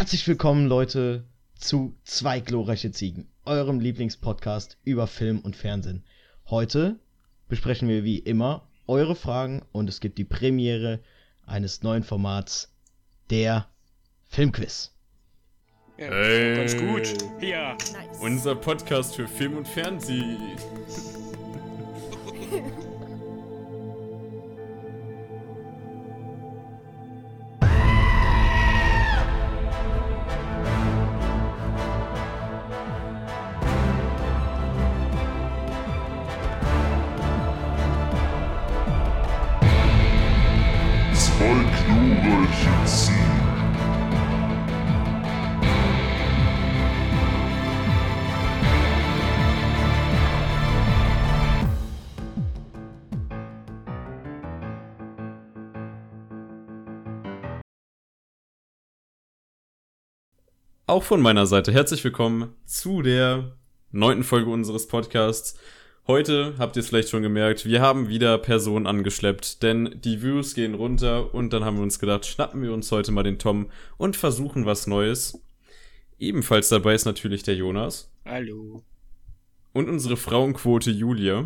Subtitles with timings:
[0.00, 1.24] Herzlich willkommen, Leute,
[1.58, 6.04] zu Zwei glorreiche Ziegen, eurem Lieblingspodcast über Film und Fernsehen.
[6.48, 6.98] Heute
[7.50, 11.00] besprechen wir wie immer eure Fragen und es gibt die Premiere
[11.44, 12.72] eines neuen Formats,
[13.28, 13.68] der
[14.26, 14.94] Filmquiz.
[15.98, 16.56] Ja, Hey.
[16.56, 17.42] ganz gut.
[17.42, 17.72] Ja.
[17.72, 18.20] Nice.
[18.22, 20.38] Unser Podcast für Film und Fernsehen.
[60.90, 63.56] Auch von meiner Seite herzlich willkommen zu der
[63.92, 65.56] neunten Folge unseres Podcasts.
[66.08, 70.52] Heute habt ihr es vielleicht schon gemerkt, wir haben wieder Personen angeschleppt, denn die Views
[70.54, 73.70] gehen runter und dann haben wir uns gedacht, schnappen wir uns heute mal den Tom
[73.98, 75.40] und versuchen was Neues.
[76.18, 78.82] Ebenfalls dabei ist natürlich der Jonas Hallo.
[79.72, 81.44] und unsere Frauenquote Julia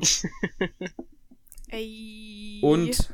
[1.69, 2.61] Ey.
[2.63, 3.11] und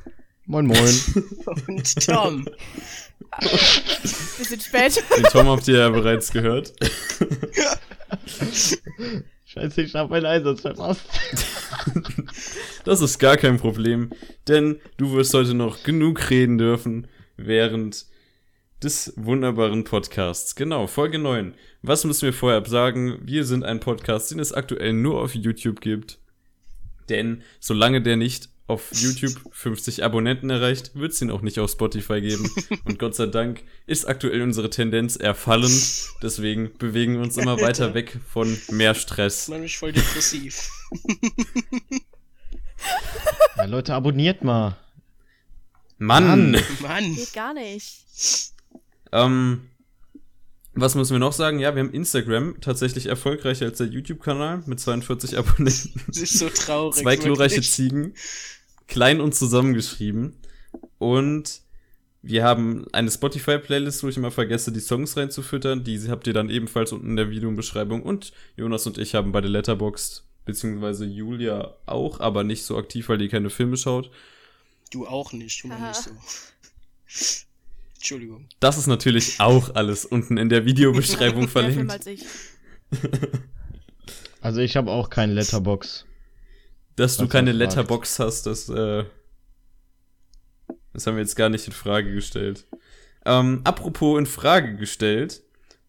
[0.50, 0.78] Moin Moin.
[1.68, 2.44] Und Tom.
[3.40, 5.02] Wir sind spät.
[5.16, 6.72] den Tom habt ihr ja bereits gehört.
[9.46, 11.04] Scheiße, ich hab meinen Einsatz verpasst.
[12.84, 14.10] Das ist gar kein Problem,
[14.48, 18.06] denn du wirst heute noch genug reden dürfen während
[18.82, 20.54] des wunderbaren Podcasts.
[20.54, 21.54] Genau, Folge 9.
[21.82, 23.18] Was müssen wir vorher sagen?
[23.22, 26.18] Wir sind ein Podcast, den es aktuell nur auf YouTube gibt.
[27.10, 31.70] Denn solange der nicht auf YouTube 50 Abonnenten erreicht, wird es ihn auch nicht auf
[31.70, 32.48] Spotify geben.
[32.84, 35.72] Und Gott sei Dank ist aktuell unsere Tendenz erfallen.
[36.22, 39.48] Deswegen bewegen wir uns immer weiter weg von mehr Stress.
[39.48, 40.70] Man ist voll depressiv.
[43.56, 44.78] Ja, Leute, abonniert mal.
[45.98, 46.56] Mann!
[46.80, 47.14] Mann.
[47.14, 48.54] Geht gar nicht.
[49.12, 49.70] Ähm,
[50.72, 51.58] was müssen wir noch sagen?
[51.58, 56.00] Ja, wir haben Instagram tatsächlich erfolgreicher als der YouTube-Kanal mit 42 Abonnenten.
[56.06, 57.02] Das ist so traurig.
[57.02, 57.60] Zwei glorreiche.
[57.60, 58.14] Ziegen.
[58.90, 60.36] Klein und zusammengeschrieben.
[60.98, 61.62] Und
[62.22, 65.84] wir haben eine Spotify-Playlist, wo ich immer vergesse, die Songs reinzufüttern.
[65.84, 68.02] Die habt ihr dann ebenfalls unten in der Videobeschreibung.
[68.02, 73.08] Und Jonas und ich haben bei der Letterboxd, beziehungsweise Julia auch, aber nicht so aktiv,
[73.08, 74.10] weil die keine Filme schaut.
[74.90, 75.88] Du auch nicht, Haha.
[75.88, 76.10] nicht so.
[77.94, 78.48] Entschuldigung.
[78.58, 81.92] Das ist natürlich auch alles unten in der Videobeschreibung Mehr Film verlinkt.
[81.92, 82.24] als ich.
[84.42, 86.06] Also ich habe auch keinen Letterbox.
[87.00, 87.58] Dass du keine fragt.
[87.60, 89.04] Letterbox hast, das, äh,
[90.92, 92.66] das haben wir jetzt gar nicht in Frage gestellt.
[93.24, 95.42] Ähm, apropos in Frage gestellt,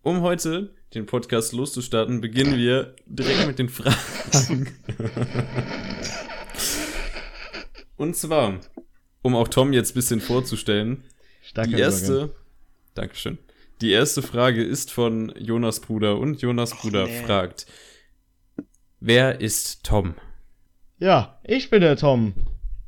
[0.04, 4.74] um heute den Podcast loszustarten, beginnen wir direkt mit den Fragen.
[7.98, 8.62] Und zwar,
[9.22, 11.04] um auch Tom jetzt ein bisschen vorzustellen,
[11.44, 11.92] Starker die Übergang.
[11.92, 12.36] erste,
[12.94, 13.38] Dankeschön.
[13.82, 17.22] Die erste Frage ist von Jonas Bruder und Jonas Och, Bruder nee.
[17.24, 17.66] fragt,
[19.02, 20.16] wer ist Tom?
[21.02, 22.34] Ja, ich bin der Tom.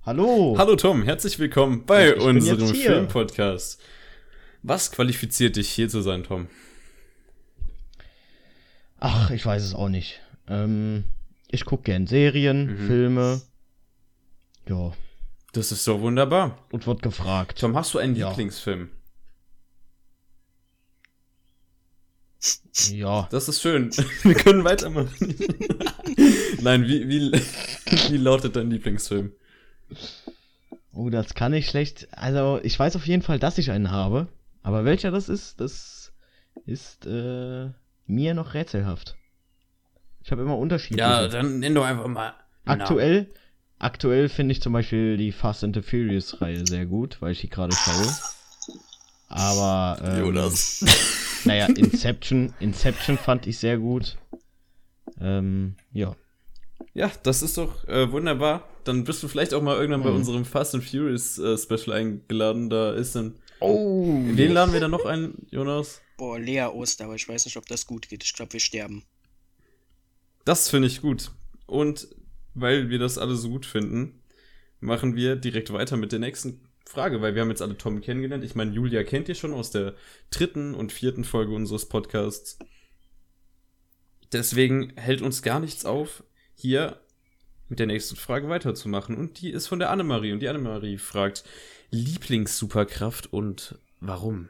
[0.05, 0.55] Hallo.
[0.57, 2.67] Hallo Tom, herzlich willkommen bei Ich unserem.
[2.75, 3.81] Filmpodcast.
[4.61, 6.47] Was qualifiziert dich hier zu sein, Tom?
[8.99, 10.21] Ach, ich weiß es auch nicht.
[10.47, 11.05] Ähm,
[11.49, 12.87] ich guck gern Serien, Mhm.
[12.87, 13.41] Filme.
[14.69, 14.93] Ja,
[15.53, 16.59] Das ist so wunderbar.
[16.71, 17.59] und wird gefragt.
[17.59, 18.29] Tom, hast du einen Ja.
[18.29, 18.89] Lieblingsfilm?
[22.91, 23.91] Ja, Das ist schön.
[24.23, 25.09] Wir können weitermachen.
[26.61, 29.31] Nein, wie, wie, wie lautet dein Lieblingsfilm?
[30.93, 32.07] oh, das kann ich schlecht.
[32.11, 34.27] Also, ich weiß auf jeden Fall, dass ich einen habe.
[34.61, 36.13] Aber welcher das ist, das
[36.65, 37.69] ist äh,
[38.07, 39.15] mir noch rätselhaft.
[40.23, 41.29] Ich habe immer unterschiedliche.
[41.29, 42.33] dann nenn doch einfach mal.
[42.65, 43.29] Aktuell,
[43.77, 47.41] aktuell finde ich zum Beispiel die Fast and the Furious Reihe sehr gut, weil ich
[47.41, 48.07] die gerade schaue.
[49.27, 50.85] Aber ähm, Jonas.
[51.45, 54.17] naja, Inception, Inception fand ich sehr gut.
[55.19, 56.15] Ähm, ja.
[56.93, 58.67] Ja, das ist doch äh, wunderbar.
[58.83, 60.17] Dann bist du vielleicht auch mal irgendwann bei Mhm.
[60.17, 62.69] unserem Fast and Furious äh, Special eingeladen.
[62.69, 63.35] Da ist dann.
[63.59, 64.19] Oh.
[64.25, 66.01] Wen laden wir da noch ein, Jonas?
[66.17, 68.23] Boah, Lea Oster, aber ich weiß nicht, ob das gut geht.
[68.23, 69.03] Ich glaube, wir sterben.
[70.45, 71.31] Das finde ich gut.
[71.65, 72.07] Und
[72.53, 74.21] weil wir das alle so gut finden,
[74.79, 78.43] machen wir direkt weiter mit der nächsten Frage, weil wir haben jetzt alle Tom kennengelernt.
[78.43, 79.95] Ich meine, Julia kennt ihr schon aus der
[80.29, 82.59] dritten und vierten Folge unseres Podcasts.
[84.31, 86.23] Deswegen hält uns gar nichts auf,
[86.55, 86.99] hier
[87.69, 89.15] mit der nächsten Frage weiterzumachen.
[89.15, 90.33] Und die ist von der Annemarie.
[90.33, 91.43] Und die Annemarie fragt,
[91.91, 94.49] Lieblingssuperkraft und warum?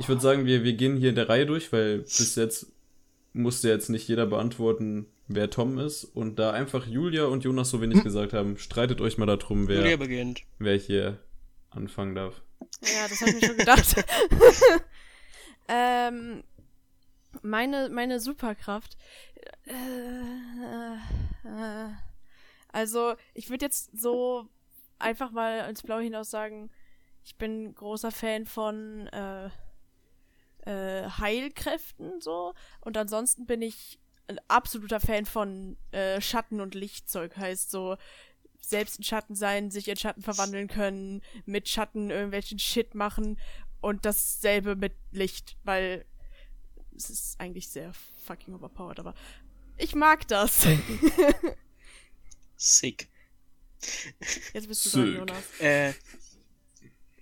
[0.00, 2.72] Ich würde sagen, wir, wir gehen hier in der Reihe durch, weil bis jetzt
[3.38, 6.04] musste jetzt nicht jeder beantworten, wer Tom ist.
[6.04, 9.84] Und da einfach Julia und Jonas so wenig gesagt haben, streitet euch mal darum, Julia
[9.84, 10.42] wer, beginnt.
[10.58, 11.18] wer hier
[11.70, 12.42] anfangen darf.
[12.82, 14.04] Ja, das habe ich mir schon gedacht.
[15.68, 16.42] ähm,
[17.42, 18.96] meine, meine Superkraft.
[19.64, 20.94] Äh,
[21.44, 21.88] äh,
[22.72, 24.48] also, ich würde jetzt so
[24.98, 26.70] einfach mal ins Blaue hinaus sagen,
[27.24, 29.50] ich bin großer Fan von äh,
[30.68, 32.54] äh, Heilkräften so.
[32.80, 33.98] Und ansonsten bin ich
[34.28, 37.36] ein absoluter Fan von äh, Schatten- und Lichtzeug.
[37.36, 37.96] Heißt so,
[38.60, 43.38] selbst ein Schatten sein, sich in Schatten verwandeln können, mit Schatten irgendwelchen Shit machen
[43.80, 46.04] und dasselbe mit Licht, weil
[46.94, 47.92] es ist eigentlich sehr
[48.26, 49.14] fucking overpowered, aber
[49.78, 50.66] ich mag das.
[52.56, 53.08] Sick.
[54.52, 55.16] Jetzt bist du dran, Sick.
[55.16, 55.60] Jonas.
[55.60, 55.94] Äh,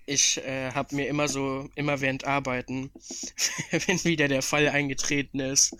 [0.07, 2.91] ich äh, habe mir immer so, immer während Arbeiten,
[3.71, 5.75] wenn wieder der Fall eingetreten ist,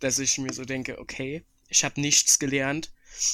[0.00, 2.92] dass ich mir so denke, okay, ich habe nichts gelernt,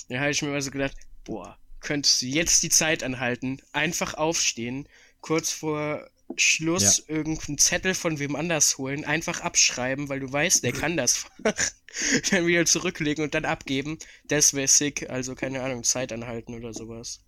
[0.09, 4.15] dann habe ich mir immer so gedacht, boah, könntest du jetzt die Zeit anhalten, einfach
[4.15, 4.87] aufstehen,
[5.21, 10.73] kurz vor Schluss irgendeinen Zettel von wem anders holen, einfach abschreiben, weil du weißt, der
[10.73, 11.27] kann das
[12.31, 13.99] dann wieder zurücklegen und dann abgeben.
[14.25, 17.21] Das wäre sick, also keine Ahnung, Zeit anhalten oder sowas.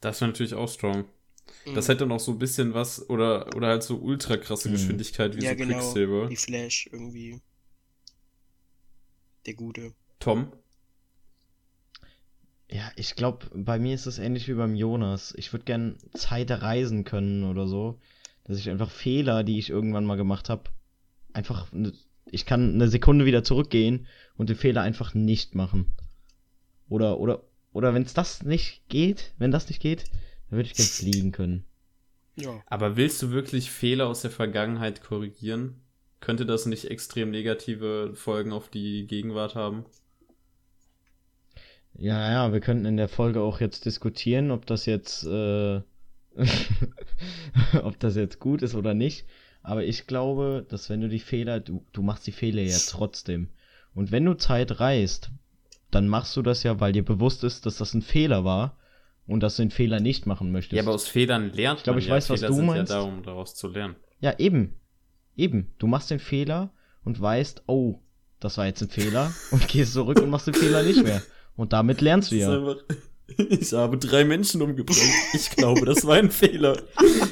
[0.00, 1.04] Das wäre natürlich auch strong.
[1.74, 1.92] Das Mhm.
[1.92, 4.72] hätte noch so ein bisschen was, oder, oder halt so ultra krasse Mhm.
[4.72, 5.78] Geschwindigkeit wie ja, so genau.
[5.78, 6.28] Quicksilver.
[6.28, 7.40] Die Flash irgendwie.
[9.46, 9.92] Der Gute.
[10.18, 10.52] Tom?
[12.68, 15.32] Ja, ich glaube, bei mir ist es ähnlich wie beim Jonas.
[15.36, 18.00] Ich würde gern Zeit reisen können oder so.
[18.44, 20.64] Dass ich einfach Fehler, die ich irgendwann mal gemacht habe,
[21.32, 21.70] einfach.
[21.72, 21.92] Ne,
[22.28, 25.92] ich kann eine Sekunde wieder zurückgehen und den Fehler einfach nicht machen.
[26.88, 27.42] Oder, oder,
[27.76, 30.04] oder wenn es das nicht geht, wenn das nicht geht,
[30.48, 31.64] dann würde ich gern fliegen können.
[32.34, 32.62] Ja.
[32.66, 35.82] Aber willst du wirklich Fehler aus der Vergangenheit korrigieren?
[36.20, 39.84] Könnte das nicht extrem negative Folgen auf die Gegenwart haben?
[41.98, 45.82] Ja, ja, wir könnten in der Folge auch jetzt diskutieren, ob das jetzt, äh,
[47.82, 49.26] ob das jetzt gut ist oder nicht.
[49.62, 53.50] Aber ich glaube, dass wenn du die Fehler, du, du machst die Fehler ja trotzdem.
[53.94, 55.30] Und wenn du Zeit reist,
[55.90, 58.76] dann machst du das ja, weil dir bewusst ist, dass das ein Fehler war
[59.26, 60.74] und dass du den Fehler nicht machen möchtest.
[60.74, 62.14] Ja, aber aus Fehlern lernt Ich glaube, man ich ja.
[62.14, 62.92] weiß, was Fehler du sind meinst.
[62.92, 63.96] ja darum, daraus zu lernen.
[64.20, 64.76] Ja, eben.
[65.36, 65.72] Eben.
[65.78, 66.70] Du machst den Fehler
[67.04, 68.00] und weißt, oh,
[68.40, 71.22] das war jetzt ein Fehler und gehst zurück und machst den Fehler nicht mehr.
[71.56, 72.76] Und damit lernst du ja.
[73.36, 75.00] ich habe drei Menschen umgebracht.
[75.32, 76.76] Ich glaube, das war ein Fehler.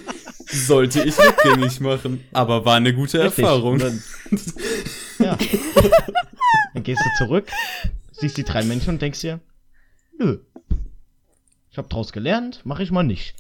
[0.46, 2.22] Sollte ich rückgängig machen.
[2.32, 3.44] Aber war eine gute Richtig.
[3.44, 3.78] Erfahrung.
[3.78, 4.02] Dann,
[5.18, 5.36] ja.
[6.74, 7.48] Dann gehst du zurück,
[8.18, 9.40] siehst die drei Menschen und denkst dir,
[10.18, 10.38] nö.
[11.70, 13.34] Ich hab draus gelernt, mach ich mal nicht.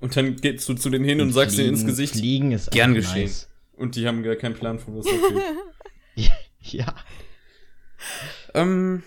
[0.00, 2.12] Und dann gehst du zu denen hin und sagst denen ins Fliegen- Gesicht.
[2.14, 3.22] Fliegen ist Gern geschehen.
[3.24, 3.48] nice.
[3.76, 5.42] Und die haben gar keinen Plan von was dafür.
[6.62, 6.94] Ja.
[8.54, 9.02] ähm,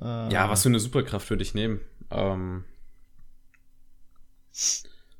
[0.00, 1.80] Äh, ja, was für eine Superkraft würde ich nehmen?
[2.10, 2.64] Ähm,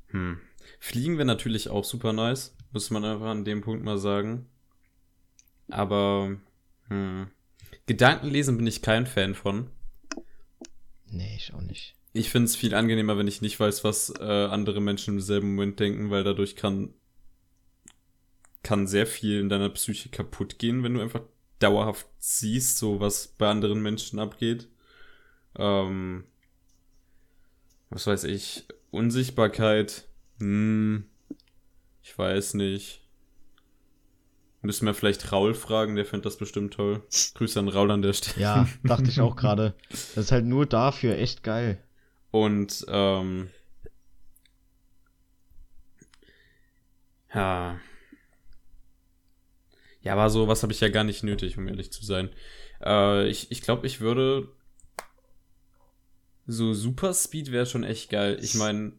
[0.07, 0.39] hm.
[0.79, 2.55] Fliegen wäre natürlich auch super nice.
[2.71, 4.47] Muss man einfach an dem Punkt mal sagen.
[5.69, 6.35] Aber,
[6.87, 7.27] hm.
[7.85, 9.69] Gedankenlesen bin ich kein Fan von.
[11.05, 11.95] Nee, ich auch nicht.
[12.13, 15.55] Ich finde es viel angenehmer, wenn ich nicht weiß, was äh, andere Menschen im selben
[15.55, 16.93] Moment denken, weil dadurch kann,
[18.61, 21.23] kann sehr viel in deiner Psyche kaputt gehen, wenn du einfach
[21.59, 24.69] dauerhaft siehst, so was bei anderen Menschen abgeht.
[25.55, 26.25] Ähm,
[27.89, 30.07] was weiß ich, Unsichtbarkeit,
[30.39, 31.05] hm,
[32.01, 33.02] ich weiß nicht.
[34.63, 37.03] Müssen wir vielleicht Raul fragen, der findet das bestimmt toll.
[37.35, 38.41] Grüße an Raul an der Stelle.
[38.41, 39.73] Ja, dachte ich auch gerade.
[39.89, 41.83] Das ist halt nur dafür echt geil.
[42.31, 43.49] Und ähm,
[47.35, 47.77] ja.
[50.01, 52.29] Ja, aber so was habe ich ja gar nicht nötig, um ehrlich zu sein.
[52.81, 54.47] Äh, ich ich glaube, ich würde
[56.47, 58.39] so Super Speed wäre schon echt geil.
[58.41, 58.93] Ich meine,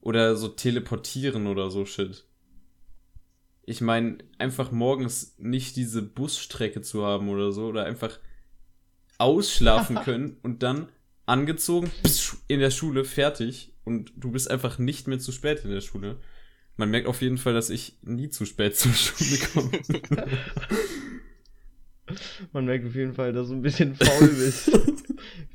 [0.00, 2.24] oder so teleportieren oder so Shit.
[3.66, 8.18] Ich meine, einfach morgens nicht diese Busstrecke zu haben oder so, oder einfach
[9.18, 10.88] ausschlafen können und dann
[11.26, 11.90] angezogen,
[12.48, 13.72] in der Schule, fertig.
[13.84, 16.18] Und du bist einfach nicht mehr zu spät in der Schule.
[16.76, 19.70] Man merkt auf jeden Fall, dass ich nie zu spät zur Schule komme.
[22.52, 24.70] Man merkt auf jeden Fall, dass du ein bisschen faul bist.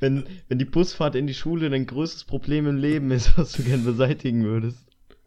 [0.00, 3.62] wenn, wenn die Busfahrt in die Schule dein größtes Problem im Leben ist, was du
[3.62, 4.78] gern beseitigen würdest.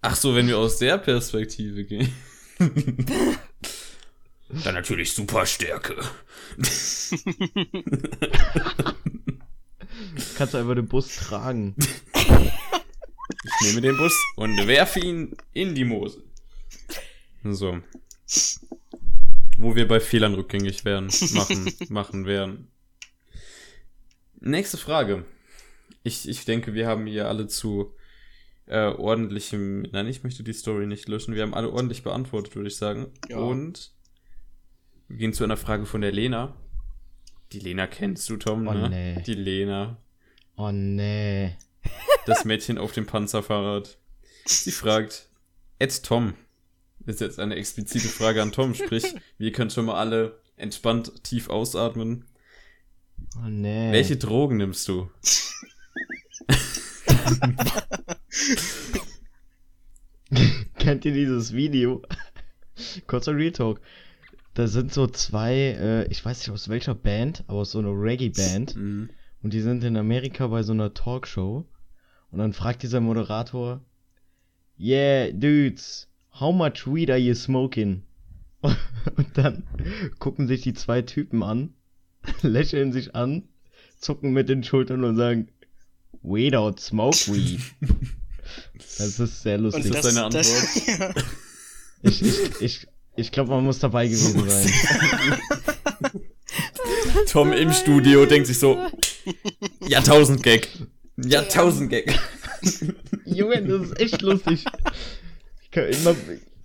[0.01, 2.09] Ach so, wenn wir aus der Perspektive gehen.
[4.63, 5.95] Dann natürlich Superstärke.
[10.37, 11.75] Kannst du einfach den Bus tragen.
[13.43, 16.23] Ich nehme den Bus und werfe ihn in die Mosel.
[17.43, 17.81] So.
[19.57, 22.67] Wo wir bei Fehlern rückgängig werden, machen, machen werden.
[24.39, 25.25] Nächste Frage.
[26.03, 27.93] Ich, ich denke, wir haben hier alle zu
[28.67, 29.83] äh, ordentlichem.
[29.91, 31.35] Nein, ich möchte die Story nicht löschen.
[31.35, 33.07] Wir haben alle ordentlich beantwortet, würde ich sagen.
[33.29, 33.37] Ja.
[33.37, 33.91] Und
[35.07, 36.55] wir gehen zu einer Frage von der Lena.
[37.51, 38.89] Die Lena kennst du, Tom, Oh, ne?
[38.89, 39.21] nee.
[39.23, 39.97] Die Lena.
[40.55, 41.55] Oh nee.
[42.25, 43.97] Das Mädchen auf dem Panzerfahrrad.
[44.45, 45.29] Sie fragt,
[45.79, 46.33] Ed Tom.
[47.05, 49.03] Ist jetzt eine explizite Frage an Tom, sprich,
[49.37, 52.25] wir können schon mal alle entspannt tief ausatmen.
[53.37, 53.91] Oh nee.
[53.91, 55.09] Welche Drogen nimmst du?
[60.77, 62.01] Kennt ihr dieses Video?
[63.07, 63.81] Kurzer Real Talk.
[64.53, 67.89] Da sind so zwei, äh, ich weiß nicht aus welcher Band, aber aus so einer
[67.89, 68.75] Reggae-Band.
[68.75, 69.09] Mhm.
[69.41, 71.65] Und die sind in Amerika bei so einer Talkshow.
[72.31, 73.81] Und dann fragt dieser Moderator,
[74.79, 76.07] Yeah, dudes,
[76.39, 78.03] how much weed are you smoking?
[78.61, 79.63] Und dann
[80.19, 81.73] gucken sich die zwei Typen an,
[82.41, 83.43] lächeln sich an,
[83.97, 85.49] zucken mit den Schultern und sagen,
[86.23, 87.59] We don't smoke weed.
[88.97, 89.91] Das ist sehr lustig.
[89.91, 91.13] das deine Das, ja.
[92.05, 95.39] Ich, ich, ich, ich glaube, man muss dabei gewesen sein.
[97.29, 98.77] Tom im Studio denkt sich so,
[99.87, 100.67] Jahrtausend-Gag.
[101.15, 102.19] Jahrtausend-Gag.
[103.25, 104.65] Junge, das ist echt lustig.
[105.63, 106.13] Ich kann immer,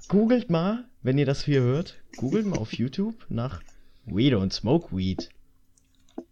[0.09, 3.63] googelt mal, wenn ihr das hier hört, googelt mal auf YouTube nach
[4.05, 5.29] We don't smoke weed.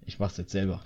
[0.04, 0.82] Ich mach's jetzt selber.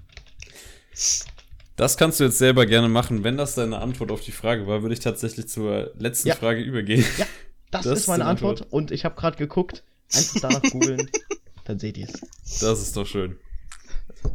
[1.80, 3.24] Das kannst du jetzt selber gerne machen.
[3.24, 6.34] Wenn das deine Antwort auf die Frage war, würde ich tatsächlich zur letzten Ja.
[6.34, 7.06] Frage übergehen.
[7.16, 7.24] Ja,
[7.70, 8.60] das, Das ist meine Antwort.
[8.60, 8.72] Antwort.
[8.74, 9.82] und ich habe gerade geguckt.
[10.12, 11.10] Einfach danach googeln,
[11.64, 12.60] dann seht ihr es.
[12.60, 13.38] Das ist doch schön.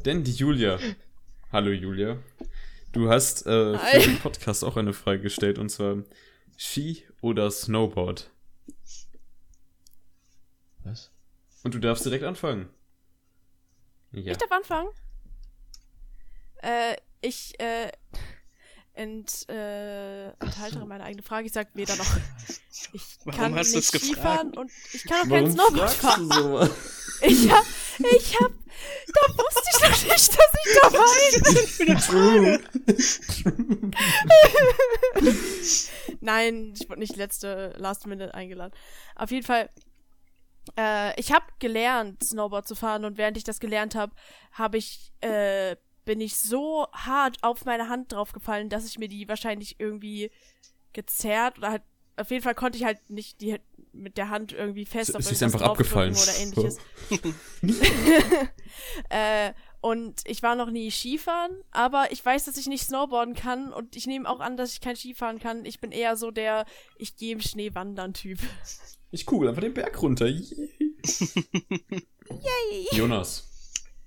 [0.06, 0.80] Denn die Julia.
[1.52, 2.18] Hallo Julia.
[2.94, 5.98] Du hast äh, für den Podcast auch eine Frage gestellt und zwar
[6.58, 8.32] Ski oder Snowboard.
[10.84, 11.12] Was?
[11.64, 12.70] Und du darfst direkt anfangen.
[14.14, 14.32] Ja.
[14.32, 14.90] Ich darf anfangen.
[16.64, 17.91] Äh, ich, äh,
[18.94, 21.48] ent, äh, enthalte meine eigene Frage.
[21.48, 22.17] Ich sag weder noch.
[22.94, 26.32] Ich Warum kann hast nicht Skifahren und ich kann auch kein Snowboard fahren.
[26.32, 26.70] sowas?
[27.22, 27.65] Ich hab,
[28.00, 28.51] ich hab,
[29.08, 31.10] da wusste ich noch nicht, dass ich dabei
[35.24, 35.46] bin.
[36.22, 38.74] Nein, ich wurde nicht letzte Last Minute eingeladen.
[39.15, 39.70] Auf jeden Fall,
[40.77, 44.13] äh, ich habe gelernt, Snowboard zu fahren und während ich das gelernt habe,
[44.51, 49.27] habe ich, äh, bin ich so hart auf meine Hand draufgefallen, dass ich mir die
[49.27, 50.31] wahrscheinlich irgendwie
[50.93, 51.81] gezerrt oder halt,
[52.15, 53.57] auf jeden Fall konnte ich halt nicht die
[53.91, 56.13] mit der Hand irgendwie fest Sie- auf sie ist einfach abgefallen.
[56.15, 56.77] oder ähnliches.
[59.09, 63.71] äh, und ich war noch nie Skifahren, aber ich weiß, dass ich nicht Snowboarden kann
[63.71, 65.63] und ich nehme auch an, dass ich kein Skifahren kann.
[65.65, 66.65] Ich bin eher so der
[66.97, 68.39] ich gehe im Schnee wandern Typ.
[69.12, 70.25] Ich kugel einfach den Berg runter.
[70.27, 70.43] Yay.
[72.91, 73.50] Jonas.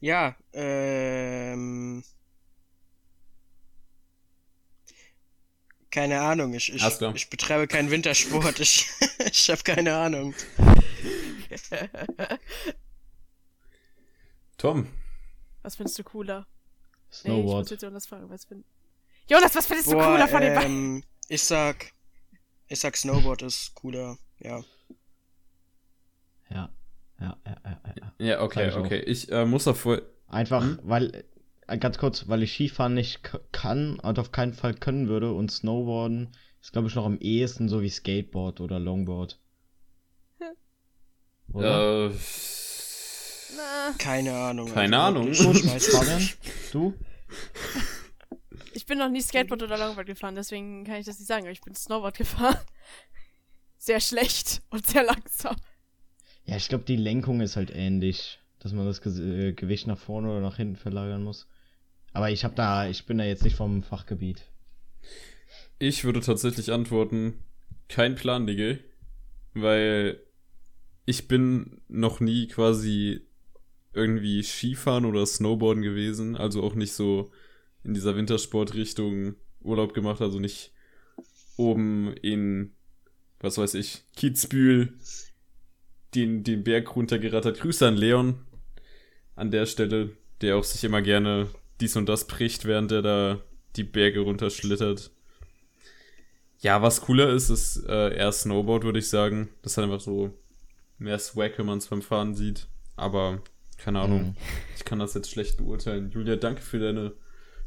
[0.00, 2.04] Ja, ähm.
[5.90, 8.86] Keine Ahnung, ich, ich, ich betreibe keinen Wintersport, ich,
[9.32, 10.34] ich habe keine Ahnung.
[14.58, 14.86] Tom.
[15.62, 16.46] Was findest du cooler?
[16.46, 17.70] Nee, ich muss Snowboard.
[17.70, 18.66] jetzt Jonas fragen, was find...
[19.30, 20.96] Jonas, was findest du Boah, cooler von den beiden?
[20.96, 21.92] ähm, ich sag,
[22.66, 24.62] ich sag Snowboard ist cooler, ja.
[27.20, 27.36] Ja.
[27.44, 29.00] Ja, ja, ja, ja, okay, okay.
[29.00, 30.02] Ich äh, muss voll.
[30.28, 30.78] Einfach, Hm?
[30.82, 31.24] weil,
[31.66, 33.20] äh, ganz kurz, weil ich Skifahren nicht
[33.50, 37.68] kann und auf keinen Fall können würde und Snowboarden ist, glaube ich, noch am ehesten
[37.68, 39.40] so wie Skateboard oder Longboard.
[41.52, 42.06] Oder?
[42.06, 42.10] Äh,
[43.56, 44.68] Na, Keine Ahnung.
[44.68, 45.30] Keine also Ahnung.
[45.30, 46.28] es Fabian,
[46.72, 46.94] du?
[48.74, 51.52] ich bin noch nie Skateboard oder Longboard gefahren, deswegen kann ich das nicht sagen, aber
[51.52, 52.56] ich bin Snowboard gefahren.
[53.76, 55.56] Sehr schlecht und sehr langsam.
[56.48, 59.98] Ja, ich glaube, die Lenkung ist halt ähnlich, dass man das Ge äh, Gewicht nach
[59.98, 61.46] vorne oder nach hinten verlagern muss.
[62.14, 64.40] Aber ich habe da, ich bin da jetzt nicht vom Fachgebiet.
[65.78, 67.34] ich würde tatsächlich antworten,
[67.90, 68.78] kein Plan, Digga.
[69.52, 70.22] Weil
[71.04, 73.20] ich bin noch nie quasi
[73.92, 76.34] irgendwie Skifahren oder Snowboarden gewesen.
[76.34, 77.30] Also auch nicht so
[77.84, 80.22] in dieser Wintersportrichtung Urlaub gemacht.
[80.22, 80.72] Also nicht
[81.58, 82.72] oben in,
[83.38, 84.94] was weiß ich, Kitzbühel
[86.14, 87.60] den, den Berg runtergerattert.
[87.60, 88.38] Grüße an Leon
[89.36, 90.10] an der Stelle,
[90.40, 91.48] der auch sich immer gerne
[91.80, 93.40] dies und das bricht, während er da
[93.76, 95.10] die Berge runterschlittert.
[96.60, 99.48] Ja, was cooler ist, ist äh, eher Snowboard, würde ich sagen.
[99.62, 100.32] Das hat einfach so
[100.98, 102.66] mehr Swag, wenn man es beim Fahren sieht.
[102.96, 103.42] Aber
[103.76, 104.36] keine Ahnung, Mhm.
[104.76, 106.10] ich kann das jetzt schlecht beurteilen.
[106.10, 107.12] Julia, danke für deine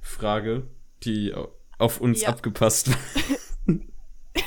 [0.01, 0.63] Frage,
[1.03, 2.29] die au- auf uns Ja.
[2.29, 2.97] abgepasst war.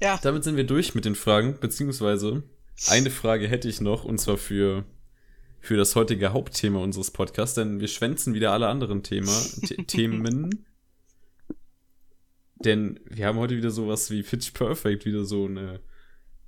[0.00, 2.42] Ja, Damit sind wir durch mit den Fragen, beziehungsweise
[2.86, 4.84] eine Frage hätte ich noch, und zwar für,
[5.60, 10.64] für das heutige Hauptthema unseres Podcasts, denn wir schwänzen wieder alle anderen Thema, The Themen.
[12.64, 15.80] Denn wir haben heute wieder sowas wie Pitch Perfect, wieder so eine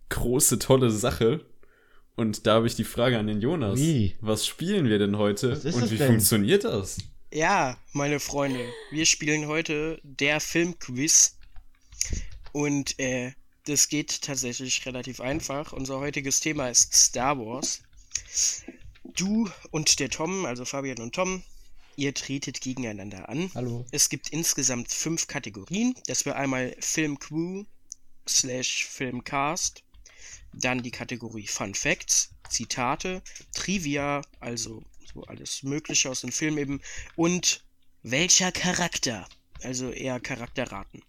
[0.08, 1.44] große, tolle Sache.
[2.16, 3.78] Und da habe ich die Frage an den Jonas.
[3.78, 4.16] Wie?
[4.20, 5.52] Was spielen wir denn heute?
[5.52, 6.08] Und wie denn?
[6.08, 6.98] funktioniert das?
[7.32, 11.36] ja, meine Freunde, wir spielen heute der Filmquiz.
[12.52, 13.32] Und äh,
[13.64, 15.72] das geht tatsächlich relativ einfach.
[15.72, 17.82] Unser heutiges Thema ist Star Wars.
[19.04, 21.42] Du und der Tom, also Fabian und Tom,
[21.96, 23.50] ihr tretet gegeneinander an.
[23.54, 23.86] Hallo.
[23.90, 25.94] Es gibt insgesamt fünf Kategorien.
[26.06, 27.64] Das wäre einmal Filmcrew
[28.28, 29.82] slash Filmcast,
[30.52, 33.22] dann die Kategorie Fun Facts, Zitate,
[33.54, 36.80] Trivia, also so alles Mögliche aus dem Film eben,
[37.16, 37.64] und
[38.02, 39.28] welcher Charakter,
[39.62, 41.02] also eher Charakterraten.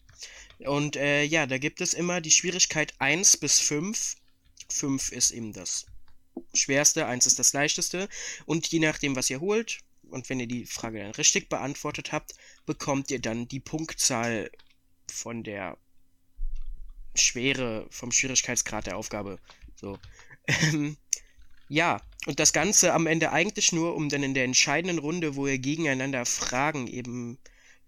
[0.66, 4.16] Und äh, ja, da gibt es immer die Schwierigkeit 1 bis 5.
[4.70, 5.86] 5 ist eben das
[6.54, 8.08] schwerste, 1 ist das leichteste.
[8.46, 12.34] Und je nachdem, was ihr holt, und wenn ihr die Frage dann richtig beantwortet habt,
[12.66, 14.52] bekommt ihr dann die Punktzahl
[15.10, 15.78] von der
[17.16, 19.40] Schwere, vom Schwierigkeitsgrad der Aufgabe.
[19.76, 19.98] So.
[20.48, 20.98] Ähm,
[21.70, 25.48] ja, und das Ganze am Ende eigentlich nur, um dann in der entscheidenden Runde, wo
[25.48, 27.38] ihr gegeneinander Fragen eben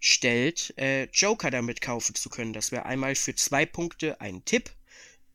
[0.04, 2.52] stellt, äh, Joker damit kaufen zu können.
[2.52, 4.70] Das wäre einmal für zwei Punkte ein Tipp,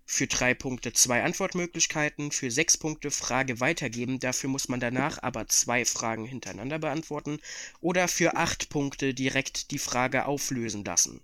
[0.06, 4.20] für drei Punkte zwei Antwortmöglichkeiten, für sechs Punkte Frage weitergeben.
[4.20, 7.40] Dafür muss man danach aber zwei Fragen hintereinander beantworten.
[7.82, 11.20] Oder für acht Punkte direkt die Frage auflösen lassen.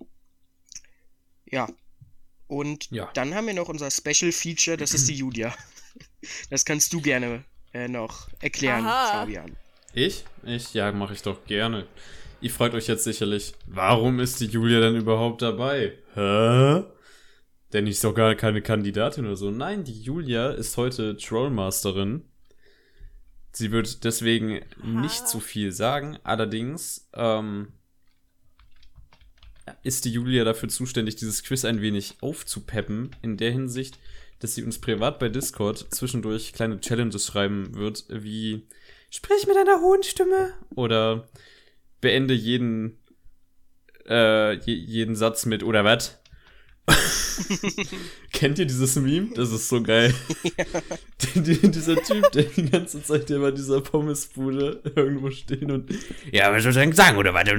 [1.46, 1.68] Ja.
[2.48, 3.12] Und Ja.
[3.14, 5.56] dann haben wir noch unser Special Feature, das ist die Julia.
[6.50, 9.12] Das kannst du gerne äh, noch erklären, Aha.
[9.12, 9.56] Fabian.
[9.94, 10.25] Ich?
[10.44, 10.74] Ich?
[10.74, 11.88] Ja, mache ich doch gerne.
[12.42, 15.98] Ihr fragt euch jetzt sicherlich, warum ist die Julia denn überhaupt dabei?
[16.13, 16.84] Hä?
[17.74, 19.52] Denn ich ist doch gar keine Kandidatin oder so.
[19.52, 22.24] Nein, die Julia ist heute Trollmasterin.
[23.52, 26.17] Sie wird deswegen nicht so viel sagen.
[26.24, 27.69] Allerdings ähm,
[29.84, 33.15] ist die Julia dafür zuständig, dieses Quiz ein wenig aufzupeppen.
[33.21, 33.98] In der Hinsicht,
[34.39, 38.67] dass sie uns privat bei Discord zwischendurch kleine Challenges schreiben wird, wie
[39.15, 41.30] Sprich mit einer hohen Stimme oder
[42.06, 42.98] beende jeden
[44.08, 46.20] äh, je, jeden Satz mit oder was?
[48.32, 49.30] Kennt ihr dieses Meme?
[49.34, 50.13] Das ist so geil.
[51.36, 55.91] Die- dieser Typ, der die ganze Zeit immer in dieser Pommesbude irgendwo stehen und
[56.32, 57.50] Ja, was soll ich denn sagen oder was?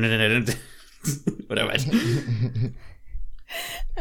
[1.48, 1.86] oder was?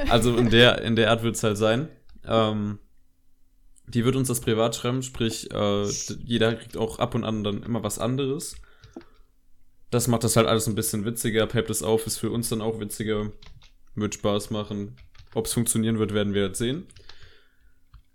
[0.10, 1.88] Also in der, in der Art wird es halt sein.
[2.25, 2.77] Ähm,
[3.88, 5.86] die wird uns das privat schreiben, sprich, äh,
[6.23, 8.55] jeder kriegt auch ab und an dann immer was anderes.
[9.95, 12.60] Das macht das halt alles ein bisschen witziger, peppt es auf, ist für uns dann
[12.60, 13.31] auch witziger,
[13.95, 14.97] wird Spaß machen.
[15.34, 16.86] Ob es funktionieren wird, werden wir jetzt sehen.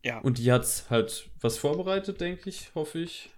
[0.04, 0.18] Ja.
[0.18, 3.30] Und die hat halt was vorbereitet, denke ich, hoffe ich.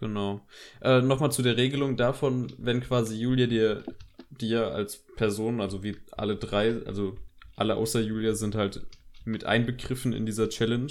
[0.00, 0.40] Genau.
[0.80, 3.84] Äh, Nochmal zu der Regelung davon, wenn quasi Julia dir,
[4.30, 7.16] dir als Person, also wie alle drei, also
[7.54, 8.86] alle außer Julia sind halt
[9.26, 10.90] mit einbegriffen in dieser Challenge.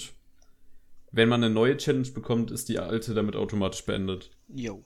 [1.12, 4.30] Wenn man eine neue Challenge bekommt, ist die alte damit automatisch beendet.
[4.48, 4.84] Jo.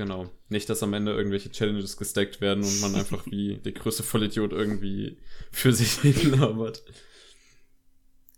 [0.00, 0.30] Genau.
[0.48, 4.50] Nicht, dass am Ende irgendwelche Challenges gestackt werden und man einfach wie der größte Vollidiot
[4.50, 5.18] irgendwie
[5.52, 6.82] für sich hinlabert.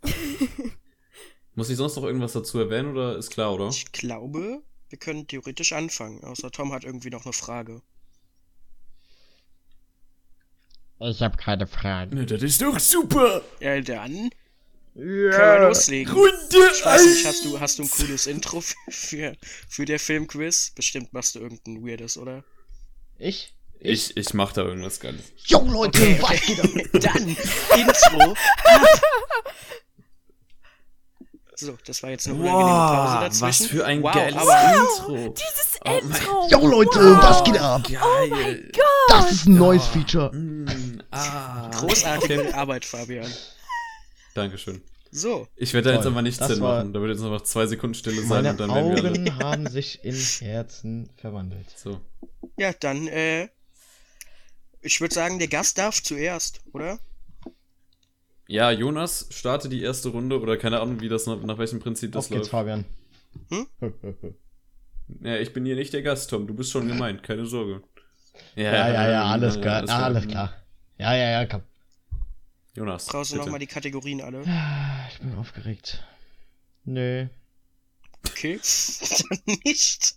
[1.55, 3.69] Muss ich sonst noch irgendwas dazu erwähnen oder ist klar, oder?
[3.69, 6.25] Ich glaube, wir können theoretisch anfangen.
[6.25, 7.81] Außer Tom hat irgendwie noch eine Frage.
[10.99, 12.17] Ich habe keine Fragen.
[12.17, 13.43] Na, das ist doch super!
[13.61, 14.31] Ja, dann
[14.95, 15.69] können wir Ja.
[15.69, 16.13] loslegen.
[16.13, 19.35] Runde Ich weiß nicht, hast du, hast du ein cooles Intro für,
[19.69, 20.73] für, der Filmquiz?
[20.75, 22.45] Bestimmt machst du irgendein weirdes, oder?
[23.19, 23.55] Ich?
[23.81, 25.25] Ich, ich mach da irgendwas Geiles.
[25.47, 26.71] Jo Leute, was geht ab?
[27.01, 28.35] Dann Intro.
[31.55, 33.43] So, das war jetzt eine unangenehme Pause dazwischen.
[33.43, 35.35] was für ein wow, geiles aber Intro!
[35.35, 36.49] Dieses Oh mein- Intro.
[36.49, 37.83] Jo Leute, was geht ab?
[37.89, 38.73] Geil!
[39.09, 40.33] Das ist ein neues Feature.
[40.35, 41.71] Mm, ah.
[41.75, 43.31] großartige Arbeit, Fabian.
[44.35, 44.83] Dankeschön.
[45.15, 46.93] So, Ich werde da jetzt aber nichts war- machen.
[46.95, 49.11] Da wird jetzt noch zwei Sekunden Stille sein und dann werden wir alle.
[49.11, 51.69] Augen haben sich in Herzen verwandelt.
[51.77, 52.01] So.
[52.57, 53.49] ja, dann, äh,
[54.81, 56.99] ich würde sagen, der Gast darf zuerst, oder?
[58.49, 62.13] Ja, Jonas, starte die erste Runde oder keine Ahnung, wie das nach, nach welchem Prinzip
[62.13, 62.51] das Auf geht's, läuft.
[62.51, 62.85] Fabian.
[63.51, 63.67] Hm?
[65.23, 66.47] Ja, ich bin hier nicht der Gast, Tom.
[66.47, 67.83] Du bist schon gemeint, keine Sorge.
[68.57, 69.83] Ja, ja, ja, alles klar.
[69.85, 70.03] klar.
[70.05, 70.55] Alles klar.
[70.99, 71.63] Ja, ja, ja, komm.
[72.75, 73.07] Jonas.
[73.07, 74.43] Brauchst du nochmal die Kategorien alle?
[75.13, 76.03] Ich bin aufgeregt.
[76.85, 77.27] Nö.
[78.29, 78.59] Okay,
[79.29, 80.15] dann nicht.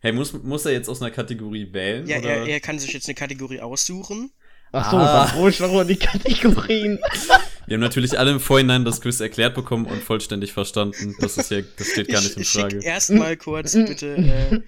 [0.00, 2.06] Hey, muss, muss er jetzt aus einer Kategorie wählen?
[2.06, 2.28] Ja, oder?
[2.28, 4.32] er, er kann sich jetzt eine Kategorie aussuchen.
[4.72, 5.26] Ach so, Ah.
[5.26, 6.98] dann hol ich doch mal die Kategorien.
[7.66, 11.14] Wir haben natürlich alle im Vorhinein das Quiz erklärt bekommen und vollständig verstanden.
[11.20, 12.80] Das ist ja, das steht gar nicht in Frage.
[12.84, 14.62] erstmal kurz bitte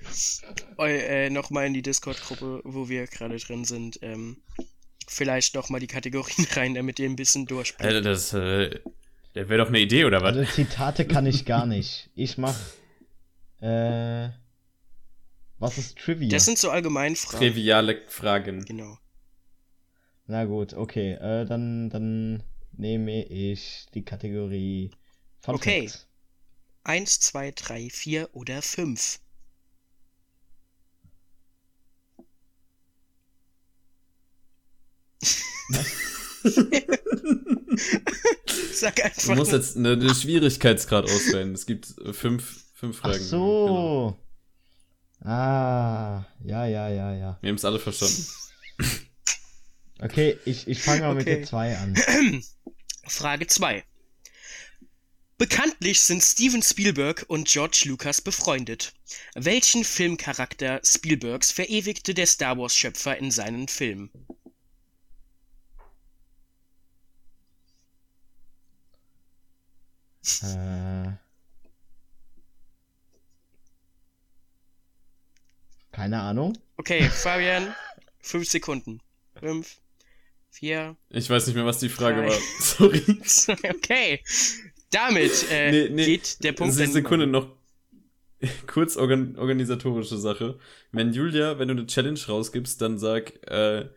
[0.78, 4.38] äh, äh, nochmal in die Discord-Gruppe, wo wir gerade drin sind, ähm,
[5.06, 7.84] vielleicht nochmal die Kategorien rein, damit ihr ein bisschen durchblickt.
[7.84, 8.80] Alter, das, äh,
[9.34, 10.36] der wäre doch eine Idee, oder was?
[10.36, 12.10] Also Zitate kann ich gar nicht.
[12.14, 12.58] Ich mach.
[13.60, 14.30] Äh.
[15.58, 16.28] Was ist Trivia?
[16.28, 17.38] Das sind so allgemein Fragen.
[17.38, 18.64] Triviale Fragen.
[18.64, 18.98] Genau.
[20.26, 21.12] Na gut, okay.
[21.12, 22.42] Äh, dann, dann
[22.72, 24.90] nehme ich die Kategorie
[25.40, 25.88] Fun Okay.
[25.88, 26.08] Facts.
[26.82, 29.20] Eins, zwei, drei, vier oder fünf.
[38.72, 39.34] Sag Du einfach.
[39.36, 41.52] musst jetzt eine, eine Schwierigkeitsgrad auswählen.
[41.54, 43.24] Es gibt fünf, fünf Ach Fragen.
[43.30, 44.10] Genau.
[45.20, 45.26] so.
[45.28, 47.38] Ah, ja, ja, ja, ja.
[47.40, 48.26] Wir haben es alle verstanden.
[49.98, 51.36] Okay, ich, ich fange mal mit Okay.
[51.38, 51.96] der 2 an.
[53.08, 53.82] Frage 2.
[55.38, 58.92] Bekanntlich sind Steven Spielberg und George Lucas befreundet.
[59.34, 64.10] Welchen Filmcharakter Spielbergs verewigte der Star Wars-Schöpfer in seinen Filmen?
[70.42, 71.12] Äh.
[75.92, 76.56] Keine Ahnung.
[76.76, 77.74] Okay, Fabian,
[78.20, 79.00] 5 Sekunden.
[79.40, 79.80] 5,
[80.50, 82.28] 4, Ich weiß nicht mehr, was die Frage Drei.
[82.28, 82.38] war.
[82.60, 83.02] Sorry.
[83.76, 84.22] okay.
[84.90, 86.04] Damit äh, Nee, nee.
[86.04, 87.48] geht der Punkt an Sekunde noch.
[88.66, 90.58] Kurz organ organisatorische Sache.
[90.92, 93.88] Wenn Julia, wenn du eine Challenge rausgibst, dann sag äh,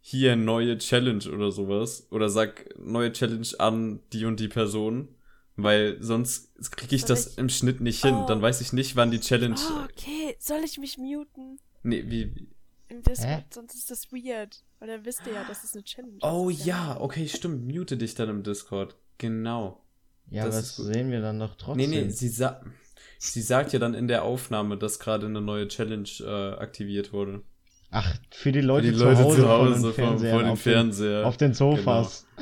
[0.00, 2.06] hier neue Challenge oder sowas.
[2.10, 5.08] Oder sag neue Challenge an die und die Person.
[5.56, 8.14] Weil sonst kriege ich Soll das ich- im Schnitt nicht hin.
[8.14, 8.26] Oh.
[8.26, 9.54] Dann weiß ich nicht, wann die Challenge.
[9.58, 10.34] Oh, okay.
[10.38, 11.58] Soll ich mich muten?
[11.82, 12.34] Nee, wie.
[12.34, 12.48] wie-
[12.88, 13.44] Im Discord, Hä?
[13.50, 14.62] sonst ist das weird.
[14.78, 16.64] Weil dann wisst ihr ja, dass es eine Challenge Oh ist.
[16.66, 17.64] ja, okay, stimmt.
[17.66, 18.96] Mute dich dann im Discord.
[19.18, 19.82] Genau.
[20.30, 20.86] Ja, Das das ist gut.
[20.86, 21.90] sehen wir dann doch Nee, trotzdem.
[21.90, 22.62] nee, sie, sa
[23.18, 27.42] sie sagt ja dann in der Aufnahme, dass gerade eine neue Challenge äh, aktiviert wurde.
[27.90, 30.42] Ach, für die Leute, Für die Leute zu Hause, zu Hause vor den vor, vor
[30.42, 31.18] dem auf, Fernseher.
[31.20, 32.26] Den, auf den Sofas.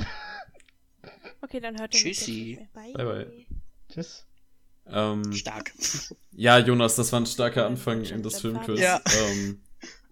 [1.51, 2.65] Okay, dann hört ihr Tschüssi.
[2.73, 3.05] Bye, mehr.
[3.05, 3.45] bye.
[3.91, 4.25] Tschüss.
[4.87, 5.73] Ähm, Stark.
[6.31, 8.79] ja, Jonas, das war ein starker Anfang in das Filmquiz.
[8.79, 9.01] Ja.
[9.19, 9.61] Ähm,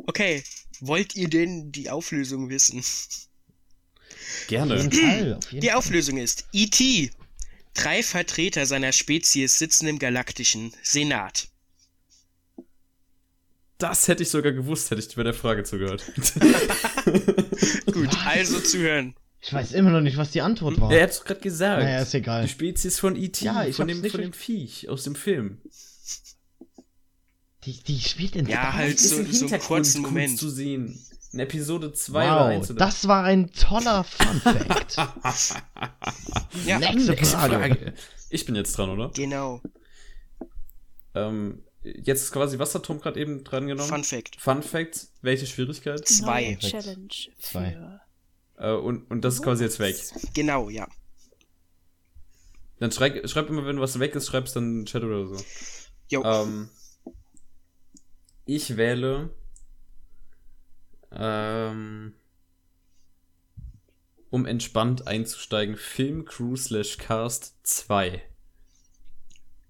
[0.06, 0.44] Okay,
[0.82, 2.80] wollt ihr denn die Auflösung wissen?
[2.80, 3.28] Auf
[4.48, 4.82] gerne.
[4.82, 5.34] jeden Fall.
[5.36, 5.78] Auf jeden Die Fall.
[5.78, 7.12] Auflösung ist E.T.
[7.74, 11.48] Drei Vertreter seiner Spezies sitzen im galaktischen Senat.
[13.78, 16.04] Das hätte ich sogar gewusst, hätte ich bei der Frage zugehört.
[17.94, 19.16] Gut, also zuhören.
[19.42, 20.92] Ich weiß immer noch nicht, was die Antwort war.
[20.92, 21.82] er hat es gerade gesagt.
[21.84, 22.44] Naja, ist egal.
[22.44, 25.62] Die Spezies von E.T., Ja, ich von, dem, nicht von dem Viech aus dem Film.
[27.66, 30.38] Die, die spielt in Ja, halt so, so einen Hintergrund kurzen Moment.
[30.38, 31.00] zu sehen.
[31.32, 34.98] In Episode 2 oder 1 Wow, oder das war ein toller Fun Fact.
[36.66, 37.56] Ja, Nächste Nächste Frage.
[37.56, 37.94] Frage.
[38.30, 39.10] Ich bin jetzt dran, oder?
[39.14, 39.62] genau.
[41.16, 43.90] Ähm, jetzt ist quasi, was hat Tom gerade eben dran genommen?
[43.90, 44.36] Fun Fact.
[44.40, 46.08] Fun Fact, welche Schwierigkeit?
[46.08, 46.42] Zwei.
[46.46, 47.08] Neue Challenge
[47.40, 47.78] Zwei.
[48.60, 49.96] Äh, und, und das ist quasi jetzt weg.
[50.34, 50.88] Genau, ja.
[52.80, 55.44] Dann schreib, schreib immer, wenn was weg ist, schreibst dann in Chat oder so.
[56.10, 56.24] Jo.
[56.24, 56.70] Ähm,
[58.46, 59.34] ich wähle.
[61.12, 62.14] Ähm,
[64.30, 68.22] um entspannt einzusteigen, Filmcrew slash Cast 2.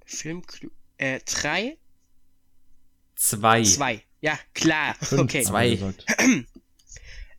[0.06, 0.70] Filmcrew.
[0.98, 1.78] Äh, 3?
[3.16, 3.64] 2.
[3.64, 4.04] 2.
[4.22, 4.96] Ja, klar.
[4.96, 5.44] Fünf, okay.
[5.44, 5.94] 2.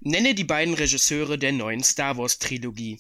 [0.01, 2.99] Nenne die beiden Regisseure der neuen Star Wars Trilogie.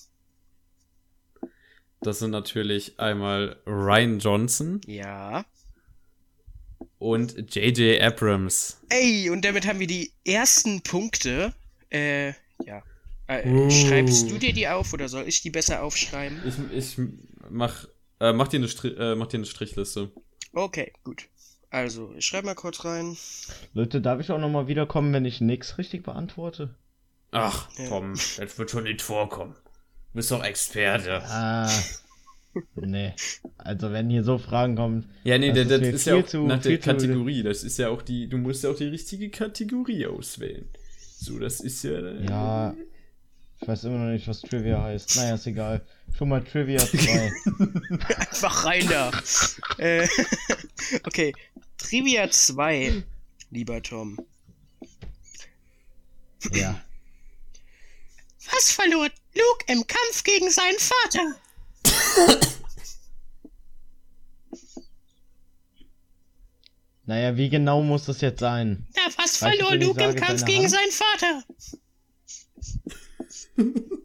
[2.02, 5.44] Das sind natürlich einmal Ryan Johnson Ja.
[6.98, 8.00] und J.J.
[8.02, 8.80] Abrams.
[8.88, 11.54] Ey, und damit haben wir die ersten Punkte.
[11.90, 12.28] Äh,
[12.64, 12.82] ja.
[13.26, 13.70] Äh, Uh.
[13.70, 16.40] Schreibst du dir die auf oder soll ich die besser aufschreiben?
[16.46, 17.08] Ich, ich
[17.48, 17.86] mach,
[18.18, 20.10] äh, mach, dir eine Stri äh, mach dir eine Strichliste.
[20.52, 21.28] Okay, gut.
[21.70, 23.16] Also, ich schreibe mal kurz rein.
[23.74, 26.74] Leute, darf ich auch nochmal wiederkommen, wenn ich nichts richtig beantworte?
[27.32, 27.88] Ach, Ja.
[27.88, 29.54] Tom, das wird schon nicht vorkommen.
[30.12, 31.22] Du bist doch Experte.
[31.24, 31.70] Ah.
[32.74, 33.12] nee.
[33.58, 35.08] Also, wenn hier so Fragen kommen.
[35.22, 37.42] Ja, nee, Das das, ist ist ja auch zu- nach der Kategorie.
[37.44, 40.68] Das ist ja auch die, du musst ja auch die richtige Kategorie auswählen.
[41.16, 41.92] So, das ist ja.
[41.92, 42.74] äh, Ja.
[43.62, 45.16] Ich weiß immer noch nicht, was Trivia heißt.
[45.16, 45.82] Naja, ist egal.
[46.16, 47.30] Schon mal Trivia 2.
[48.16, 49.10] Einfach rein da.
[49.76, 50.08] äh,
[51.06, 51.34] okay.
[51.76, 53.04] Trivia 2,
[53.50, 54.18] lieber Tom.
[56.52, 56.80] ja.
[58.52, 61.34] Was verlor Luke im Kampf gegen seinen Vater?
[67.06, 68.86] Naja, wie genau muss das jetzt sein?
[68.94, 70.70] Na, was verlor Luke im Kampf gegen Hand?
[70.70, 71.42] seinen Vater?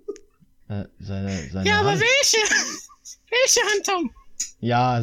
[0.68, 2.02] Äh, seine, seine Ja, aber Hand?
[2.02, 2.38] welche?
[3.30, 4.12] welche Hand, Tom?
[4.60, 5.00] Ja,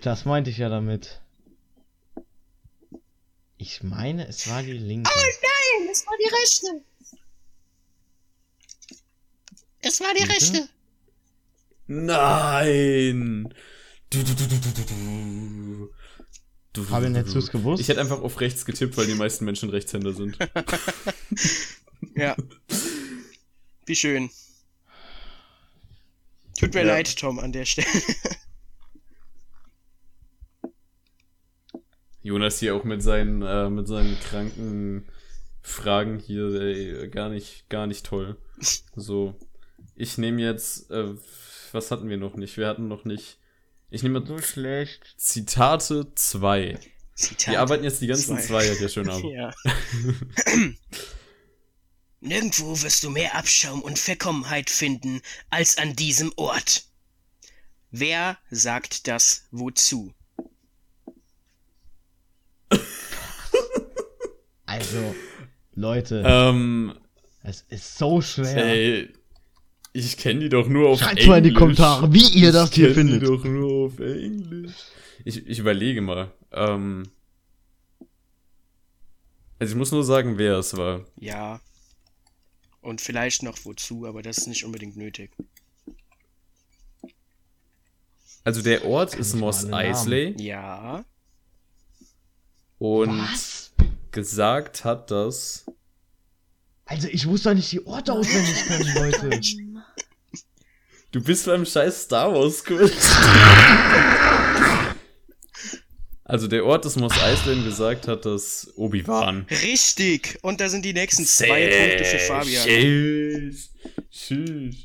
[0.00, 1.20] das meinte ich ja damit.
[3.58, 5.10] Ich meine, es war die linke.
[5.10, 6.84] Nein, es war die rechte.
[9.80, 10.32] Es war die Bitte?
[10.34, 10.68] rechte.
[11.86, 13.54] Nein!
[14.10, 15.90] Du, du, du, du, du, du, du.
[16.72, 17.40] Du, du, Fabian, du, hättest du.
[17.40, 17.80] du's gewusst?
[17.80, 20.36] Ich hätte einfach auf rechts getippt, weil die meisten Menschen Rechtshänder sind.
[22.14, 22.36] Ja.
[23.86, 24.30] Wie schön.
[26.58, 26.86] Tut mir Ja.
[26.94, 27.88] leid, Tom, an der Stelle.
[32.22, 35.06] Jonas hier auch mit seinen, äh, mit seinen kranken
[35.62, 38.36] Fragen hier, ey, gar nicht, gar nicht toll.
[38.96, 39.36] So,
[39.94, 41.14] ich nehme jetzt, äh,
[41.70, 42.56] was hatten wir noch nicht?
[42.56, 43.38] Wir hatten noch nicht.
[43.90, 45.14] Ich nehme So schlecht.
[45.16, 46.78] Zitate 2.
[47.14, 47.52] Zitat.
[47.52, 48.64] Wir arbeiten jetzt die ganzen Zwei.
[48.64, 49.22] Zweier hier schön ab.
[49.24, 49.54] Ja.
[52.20, 56.84] Nirgendwo wirst du mehr Abschaum und Verkommenheit finden als an diesem Ort.
[57.90, 60.12] Wer sagt das wozu?
[64.78, 65.14] Also,
[65.74, 66.94] Leute, Ähm,
[67.42, 68.56] es ist so schwer.
[68.64, 69.08] ey,
[69.92, 71.26] ich kenne die doch nur auf Schreibt Englisch.
[71.28, 73.22] mal in die Kommentare, wie ihr das ich hier findet.
[73.22, 74.72] Die doch nur auf Englisch.
[75.24, 76.30] Ich, ich überlege mal.
[76.52, 77.08] Ähm,
[79.58, 81.04] also ich muss nur sagen, wer es war.
[81.16, 81.60] Ja.
[82.80, 85.32] Und vielleicht noch wozu, aber das ist nicht unbedingt nötig.
[88.44, 89.70] Also der Ort ist ich Moss?
[89.72, 91.04] Eisley Ja.
[92.78, 93.67] und Was?
[94.18, 95.64] Gesagt hat das.
[96.86, 98.94] Also, ich muss doch nicht die Orte auswendig können,
[99.28, 99.40] Leute.
[101.12, 103.16] Du bist beim scheiß Star Wars Quiz.
[106.24, 109.46] Also der Ort des Moss Eisley gesagt hat das Obi-Wan.
[109.62, 110.38] Richtig.
[110.42, 112.66] Und da sind die nächsten zwei Punkte für Fabian.
[112.66, 113.70] Tschüss.
[114.10, 114.76] Tschüss.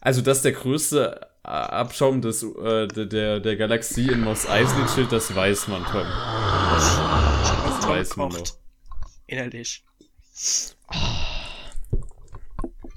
[0.00, 4.86] Also, dass der größte äh, Abschaum des, äh, der- der, der Galaxie in Moss Eisley
[4.94, 6.06] chillt, das weiß man, Tom.
[7.90, 8.44] Weiß man noch.
[9.26, 9.84] Innerlich.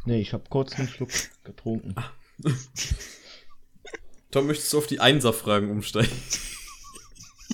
[0.05, 1.11] Nee, ich habe kurz einen Schluck
[1.43, 1.95] getrunken.
[4.31, 6.11] Tom, möchtest du auf die Einser-Fragen umsteigen?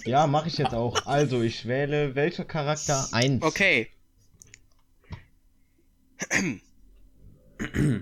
[0.06, 1.06] Ja, mache ich jetzt auch.
[1.06, 3.44] Also, ich wähle welcher Charakter 1.
[3.44, 3.90] Okay.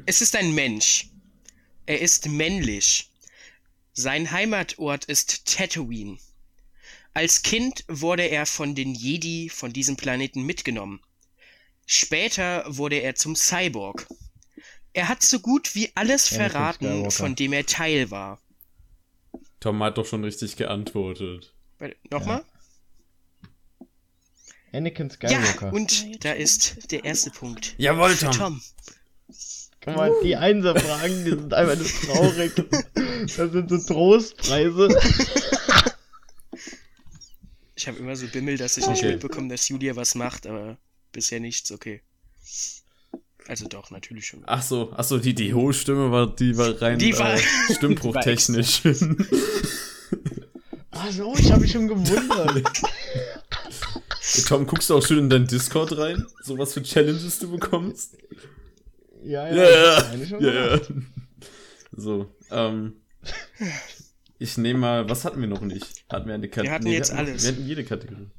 [0.06, 1.10] Es ist ein Mensch.
[1.86, 3.12] Er ist männlich.
[3.94, 6.18] Sein Heimatort ist Tatooine.
[7.18, 11.02] Als Kind wurde er von den Jedi von diesem Planeten mitgenommen.
[11.88, 14.06] Später wurde er zum Cyborg.
[14.94, 17.10] Er hat so gut wie alles Anakin verraten, Skywalker.
[17.12, 18.40] von dem er Teil war.
[19.60, 21.56] Tom hat doch schon richtig geantwortet.
[21.80, 22.46] Warte, Nochmal?
[24.72, 25.74] Anakin Ja, Skywalker.
[25.74, 27.74] und da ist der erste Punkt.
[27.80, 28.62] Jawohl, Für Tom.
[29.82, 32.52] Guck mal, die Einser-Fragen, die sind einfach nur traurig.
[33.36, 34.90] Das sind so Trostpreise.
[37.78, 39.12] Ich habe immer so Bimmel, dass ich nicht Okay.
[39.14, 40.78] mitbekomme, dass Julia was macht, aber
[41.12, 42.02] bisher nichts, okay.
[43.48, 44.42] Also doch, natürlich schon.
[44.48, 47.42] Ach so, ach so, die, die hohe Stimme war, die war rein Die war- äh,
[47.76, 48.82] stimmbruchtechnisch.
[50.92, 52.68] Ach so, ich habe mich schon gewundert.
[54.48, 56.26] Tom, guckst du auch schön in deinen Discord rein?
[56.44, 58.18] So was für Challenges du bekommst?
[59.24, 60.16] Ja, Ja, ja.
[60.40, 60.82] ja, ja.
[61.96, 62.94] So, ähm.
[64.40, 66.06] Ich nehme mal, was hatten wir noch nicht?
[66.10, 66.68] Hatten wir eine Kategorie?
[66.70, 67.44] Wir hatten jetzt alles.
[67.44, 68.30] Wir hatten jede Kategorie.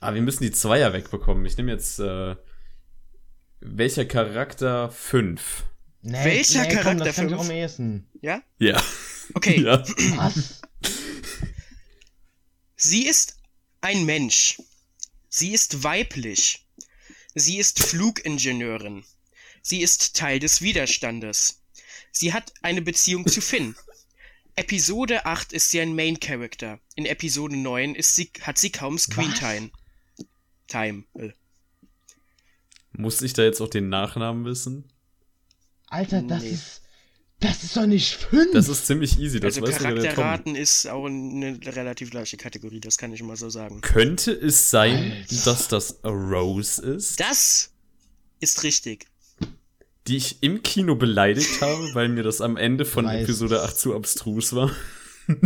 [0.00, 1.44] Ah, wir müssen die Zweier wegbekommen.
[1.44, 2.36] Ich nehme jetzt, äh,
[3.60, 5.64] welcher Charakter 5?
[6.02, 7.32] Nee, Welcher nee, komm, Charakter das ich fünf?
[7.32, 8.08] auch am ehesten.
[8.20, 8.42] Ja?
[8.58, 8.80] Ja.
[9.34, 9.60] Okay.
[9.64, 9.82] Ja.
[10.16, 10.60] Was?
[12.76, 13.38] Sie ist
[13.80, 14.58] ein Mensch.
[15.28, 16.64] Sie ist weiblich.
[17.34, 19.04] Sie ist Flugingenieurin.
[19.62, 21.60] Sie ist Teil des Widerstandes.
[22.12, 23.74] Sie hat eine Beziehung zu Finn.
[24.58, 26.78] Episode 8 ist sie ein Main Character.
[26.96, 29.32] In Episode 9 ist sie, hat sie kaum Screen?
[29.34, 29.70] Time.
[30.66, 31.04] Time.
[31.14, 31.30] Äh.
[32.92, 34.84] Muss ich da jetzt auch den Nachnamen wissen?
[35.86, 36.50] Alter, das Nee.
[36.50, 36.82] ist.
[37.40, 38.50] Das ist doch nicht fünf.
[38.52, 39.78] Das ist ziemlich easy, das Also weiß.
[39.78, 43.80] Charakterraten ist auch eine relativ gleiche Kategorie, das kann ich mal so sagen.
[43.80, 45.44] Könnte es sein, Alter.
[45.44, 47.70] dass das Rose ist, Das
[48.40, 49.06] ist richtig.
[50.08, 53.22] Die ich im Kino beleidigt habe, weil mir das am Ende von Weiß.
[53.24, 54.70] Episode 8 zu abstrus war?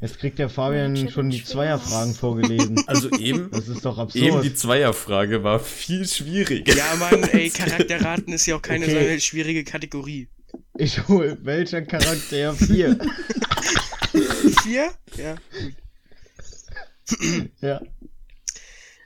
[0.00, 1.42] Jetzt kriegt der Fabian schon die.
[1.42, 2.82] Zweierfragen vorgelesen.
[2.86, 4.24] Also eben, Das ist doch absurd.
[4.24, 6.74] eben die Zweierfrage war viel schwieriger.
[6.74, 8.94] Ja, Mann, ey, Charakterraten ist ja auch keine Okay.
[8.94, 10.28] so eine schwierige Kategorie.
[10.76, 12.98] Ich hol welcher Charakter 4?
[14.62, 14.92] Vier?
[15.16, 15.36] Ja.
[17.60, 17.80] ja.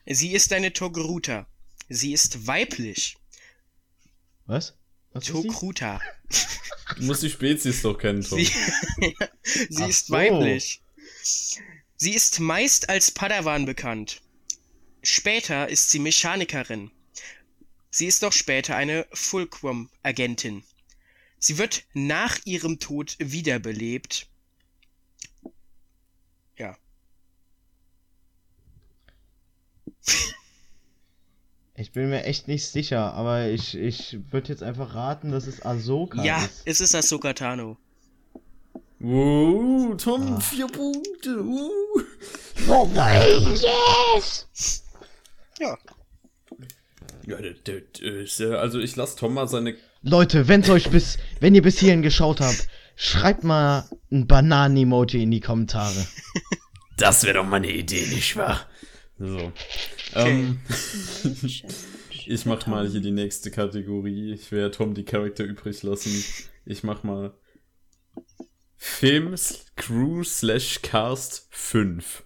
[0.06, 1.46] Sie ist eine Togeruta.
[1.88, 3.16] Sie ist weiblich.
[4.46, 4.74] Was?
[5.12, 5.24] Was?
[5.24, 6.00] Togruta.
[6.96, 8.38] Du musst die Spezies doch kennen, Tom.
[8.38, 8.50] Sie,
[9.70, 10.14] sie ist so.
[10.14, 10.82] weiblich.
[11.96, 14.22] Sie ist meist als Padawan bekannt.
[15.02, 16.90] Später ist sie Mechanikerin.
[17.90, 20.64] Sie ist doch später eine Fulcrum-Agentin.
[21.38, 24.28] Sie wird nach ihrem Tod wiederbelebt.
[26.56, 26.76] Ja.
[31.82, 35.66] Ich bin mir echt nicht sicher, aber ich, ich würde jetzt einfach raten, dass es
[35.66, 36.62] Ahsoka ja, ist.
[36.64, 37.76] es ist Ahsoka Tano.
[39.00, 40.40] Uh, Tom, Ah.
[40.40, 41.42] vier Punkte.
[41.42, 41.68] Uh.
[45.58, 45.76] Ja.
[47.26, 49.74] Ja, der, der, der ist, äh, also ich lasse Tom mal seine.
[50.02, 55.32] Leute, wenn's euch bis, wenn ihr bis hierhin geschaut habt, schreibt mal ein Bananen-Emoji in
[55.32, 56.06] die Kommentare.
[56.96, 58.66] Das wäre doch mal eine Idee, nicht wahr?
[59.24, 59.52] So.
[60.16, 60.60] Ähm,
[62.26, 64.32] ich mach mal hier die nächste Kategorie.
[64.32, 66.24] Ich werde Tom die Charakter übrig lassen.
[66.66, 67.32] Ich mach mal
[68.76, 69.36] Film
[69.76, 72.24] Crew slash Cast 5.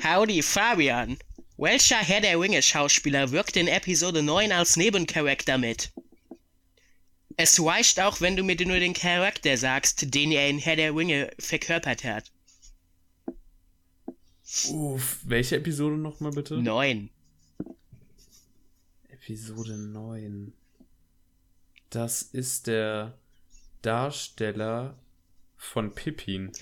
[0.00, 1.18] Howdy, Fabian.
[1.56, 5.90] Welcher Herr der Ringe-Schauspieler wirkt in Episode 9 als Nebencharakter mit?
[7.36, 10.94] Es reicht auch, wenn du mir nur den Charakter sagst, den er in Herr der
[10.94, 12.30] Ringe verkörpert hat.
[14.70, 16.54] Uff, welche Episode nochmal bitte?
[16.56, 17.10] 9.
[19.10, 20.52] Episode 9.
[21.90, 23.18] Das ist der
[23.82, 24.98] Darsteller
[25.56, 26.52] von Pippin.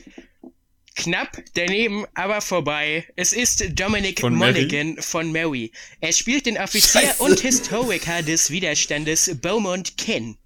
[0.96, 3.06] Knapp daneben, aber vorbei.
[3.16, 4.62] Es ist Dominic Von Mary?
[4.62, 5.70] Monaghan von Mary.
[6.00, 7.22] Er spielt den Offizier Scheiße.
[7.22, 10.36] und Historiker des Widerstandes Beaumont Ken.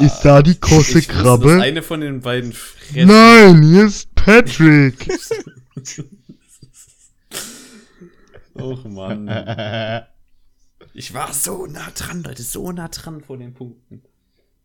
[0.00, 3.06] Ist da die große Ich wusste, dass eine von den beiden fressen.
[3.06, 5.08] Nein, hier ist Patrick.
[8.54, 9.28] Och Mann.
[10.92, 14.02] Ich war so nah dran, Leute, so nah dran vor den Punkten.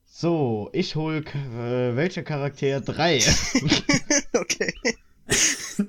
[0.06, 3.20] so, ich hol äh, welcher Charakter 3?
[4.34, 4.74] Okay.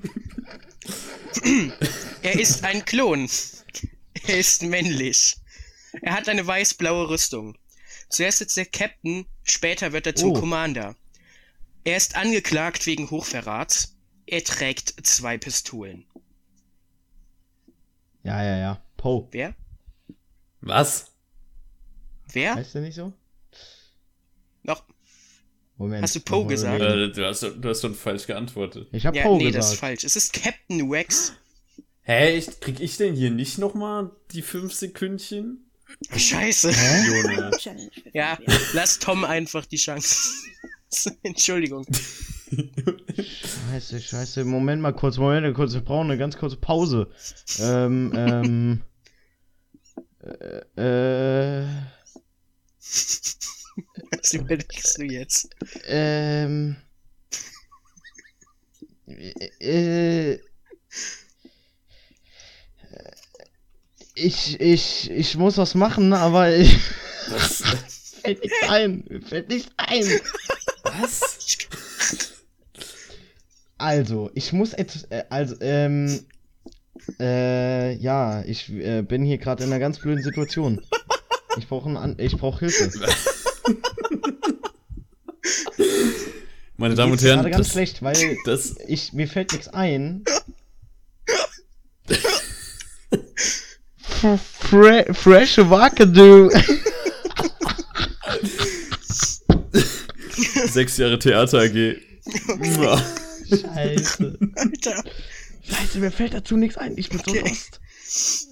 [2.23, 3.29] er ist ein Klon.
[4.27, 5.37] Er ist männlich.
[6.03, 7.57] Er hat eine weiß-blaue Rüstung.
[8.11, 10.41] Zuerst ist er Captain, später wird er zum Oh.
[10.41, 10.97] Commander.
[11.85, 13.97] Er ist angeklagt wegen Hochverrats.
[14.27, 16.05] Er trägt zwei Pistolen.
[18.23, 18.83] ja, ja, ja.
[18.97, 19.27] Poe.
[19.31, 19.55] Wer?
[20.61, 21.07] Was?
[22.33, 22.55] Wer?
[22.57, 23.13] Heißt der nicht so?
[24.63, 24.85] Noch?
[25.79, 26.03] Moment.
[26.03, 26.83] Hast du Poe gesagt?
[26.83, 28.89] Äh, du, hast, du hast schon falsch geantwortet.
[28.93, 29.81] Ich hab Ja, Poe nee, das ist gesagt.
[29.81, 30.05] falsch.
[30.05, 31.33] Es ist Captain Wax.
[32.03, 35.70] Hä, ich, krieg ich denn hier nicht nochmal die fünf Sekündchen?
[36.17, 36.73] Scheiße.
[36.73, 37.77] Für
[38.13, 38.39] Ja,
[38.73, 40.33] lass Tom einfach die Chance.
[41.23, 41.87] Entschuldigung.
[43.71, 44.45] Scheiße, scheiße.
[44.45, 45.73] Moment mal kurz, Moment mal kurz.
[45.75, 47.11] Wir brauchen eine ganz kurze Pause.
[47.61, 48.83] Ähm, ähm.
[50.77, 51.67] Äh, äh,
[54.11, 55.49] Was überlegst du jetzt?
[55.87, 56.77] ähm.
[59.61, 60.39] Äh,
[64.25, 66.77] ich, ich, ich muss was machen, aber ich.
[68.23, 69.05] fällt nicht ein.
[69.09, 70.05] Mir Fällt nicht ein.
[70.85, 71.39] Was?
[73.79, 76.25] Also, ich muss etwas, äh, also, ähm,
[77.19, 80.85] äh, ja, ich äh, bin hier gerade in einer ganz blöden Situation.
[81.57, 82.91] Ich brauche ich brauche Hilfe.
[86.77, 90.25] Meine Damen und Herren, gerade ganz das, schlecht, weil das, ich mir fällt nichts ein.
[94.21, 96.51] Fre fresh Wakadu.
[100.67, 101.97] sechs Jahre Theater AG.
[103.49, 104.39] Scheiße.
[104.57, 105.05] Alter.
[105.63, 106.97] Scheiße, mir fällt dazu nichts ein.
[106.97, 107.41] Ich bin so Okay.
[107.49, 107.81] lost.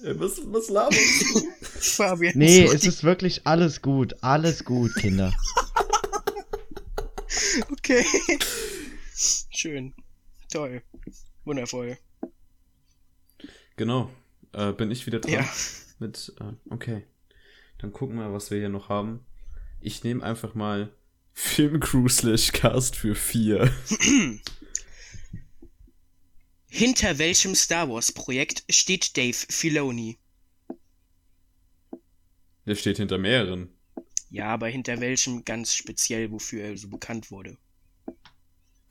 [0.03, 1.47] Ey, was, was laberst du?
[1.61, 2.33] Fabian.
[2.35, 4.15] Nee, so es ist wirklich alles gut.
[4.21, 5.33] Alles gut, Kinder.
[7.71, 8.05] Okay.
[9.49, 9.93] Schön.
[10.51, 10.81] Toll.
[11.45, 11.97] Wundervoll.
[13.75, 14.09] Genau.
[14.53, 15.33] Äh, bin ich wieder dran?
[15.33, 15.49] Ja.
[15.99, 17.03] Mit, äh, okay.
[17.77, 19.25] Dann gucken wir, was wir hier noch haben.
[19.81, 20.91] Ich nehme einfach mal
[21.33, 23.71] Filmcrew slash Cast für vier.
[26.67, 30.19] Hinter welchem Star Wars Projekt steht Dave Filoni?
[32.67, 33.69] Der steht hinter mehreren.
[34.29, 37.57] Ja, aber hinter welchem ganz speziell, wofür er so bekannt wurde?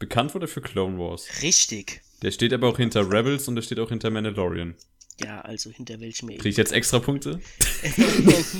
[0.01, 1.43] Bekannt wurde für Clone Wars.
[1.43, 2.03] Richtig.
[2.23, 4.75] Der steht aber auch hinter Rebels und der steht auch hinter Mandalorian.
[5.21, 7.41] Ja, also hinter welchem Krieg ich jetzt extra Punkte?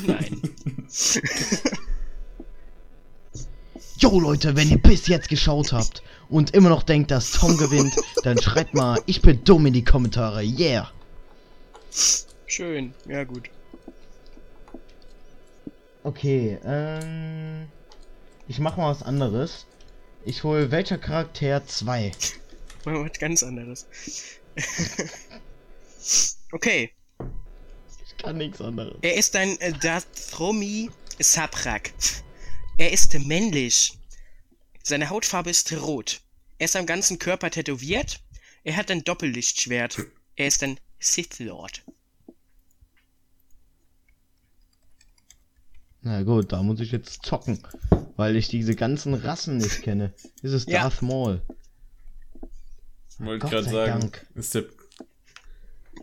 [0.07, 0.43] Nein.
[4.01, 7.93] Jo Leute, wenn ihr bis jetzt geschaut habt und immer noch denkt, dass Tom gewinnt,
[8.23, 10.45] dann schreibt mal, ich bin dumm in die Kommentare.
[10.45, 10.93] Yeah.
[12.47, 12.95] Schön.
[13.09, 13.51] Ja, gut.
[16.05, 17.67] Okay, ähm.
[18.47, 19.67] Ich mach mal was anderes.
[20.25, 22.13] Ich hol welcher Charakter 2?
[22.85, 23.87] Mal was ganz anderes.
[26.53, 26.93] okay.
[28.05, 28.97] Ich kann nichts anderes.
[29.03, 31.93] Er ist ein äh, Dathromi Sabrak.
[32.79, 33.99] Er ist männlich.
[34.83, 36.21] Seine Hautfarbe ist rot.
[36.59, 38.21] Er ist am ganzen Körper tätowiert.
[38.65, 39.99] Er hat ein Doppellichtschwert.
[40.37, 41.85] Er ist ein Sith Lord.
[46.01, 47.61] Na gut, da muss ich jetzt zocken.
[48.17, 50.13] Weil ich diese ganzen Rassen nicht kenne.
[50.43, 50.83] Ist es Ja.
[50.83, 51.41] Darth Maul?
[53.19, 54.27] Wollte gerade sagen, Dank.
[54.35, 54.65] ist der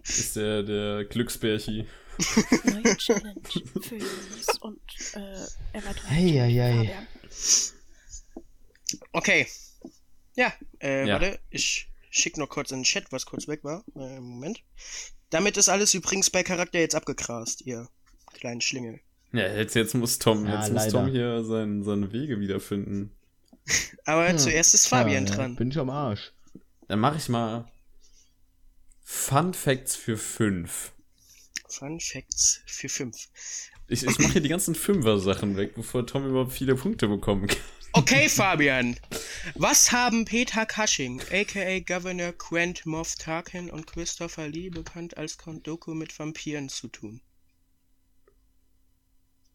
[0.04, 1.86] ist der der Glücksbärchi.
[2.64, 3.41] Neue Challenge
[3.82, 4.80] für Julis und
[5.14, 6.10] äh, Erweiterung.
[6.10, 6.91] Hey, hey, hey.
[9.12, 9.48] Okay.
[10.36, 11.14] Ja, äh, Ja.
[11.16, 13.84] warte, ich schick noch kurz in den Chat, was kurz weg war.
[13.96, 14.62] Äh, Moment.
[15.30, 17.89] Damit ist alles übrigens bei Charakter jetzt abgegrast, ihr
[18.34, 19.00] kleinen Schlingel.
[19.34, 20.88] Ja, jetzt, jetzt muss Tom, Ja, jetzt muss.
[20.88, 23.12] Tom hier sein, seine Wege wiederfinden.
[24.06, 24.38] Aber Hm.
[24.38, 25.56] zuerst ist Fabian Ja, dran.
[25.56, 26.32] Bin ich am Arsch.
[26.88, 27.70] Dann mache ich mal
[29.08, 30.91] Fun Facts für fünf.
[31.70, 33.30] Fun Facts für 5.
[33.88, 37.58] Ich, ich mache hier die ganzen Fünfer-Sachen weg, bevor Tom überhaupt viele Punkte bekommen kann.
[37.93, 38.97] Okay, Fabian.
[39.53, 45.68] Was haben Peter Cushing, aka Governor Quent Moff Tarkin und Christopher Lee, bekannt als Count
[45.68, 47.22] Dooku, mit Vampiren zu tun?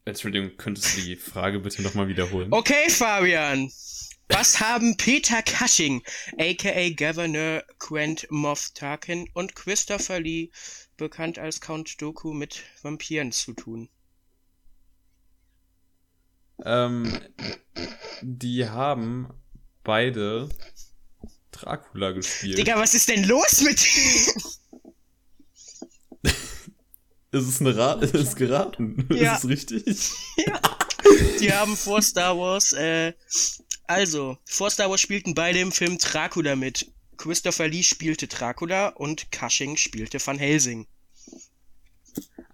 [0.05, 2.53] Entschuldigung, könntest du die Frage bitte nochmal wiederholen?
[2.53, 3.69] Okay, Fabian.
[4.31, 6.01] Was haben Peter Cushing,
[6.39, 10.51] aka Governor Quent Moff Tarkin und Christopher Lee,
[10.97, 13.89] bekannt als Count Dooku, mit Vampiren zu tun?
[16.63, 17.19] Ähm,
[18.21, 19.33] die haben
[19.83, 20.49] beide
[21.51, 22.57] Dracula gespielt.
[22.57, 24.33] Digga, was ist denn los mit dir?
[27.33, 29.07] Ist es eine Ra ist es geraten?
[29.09, 29.35] Ja.
[29.35, 30.11] Ist es richtig?
[31.39, 33.13] Die haben vor Star Wars, äh,
[33.91, 36.91] also, vor Star Wars spielten beide im Film Dracula mit.
[37.17, 40.87] Christopher Lee spielte Dracula und Cushing spielte Van Helsing.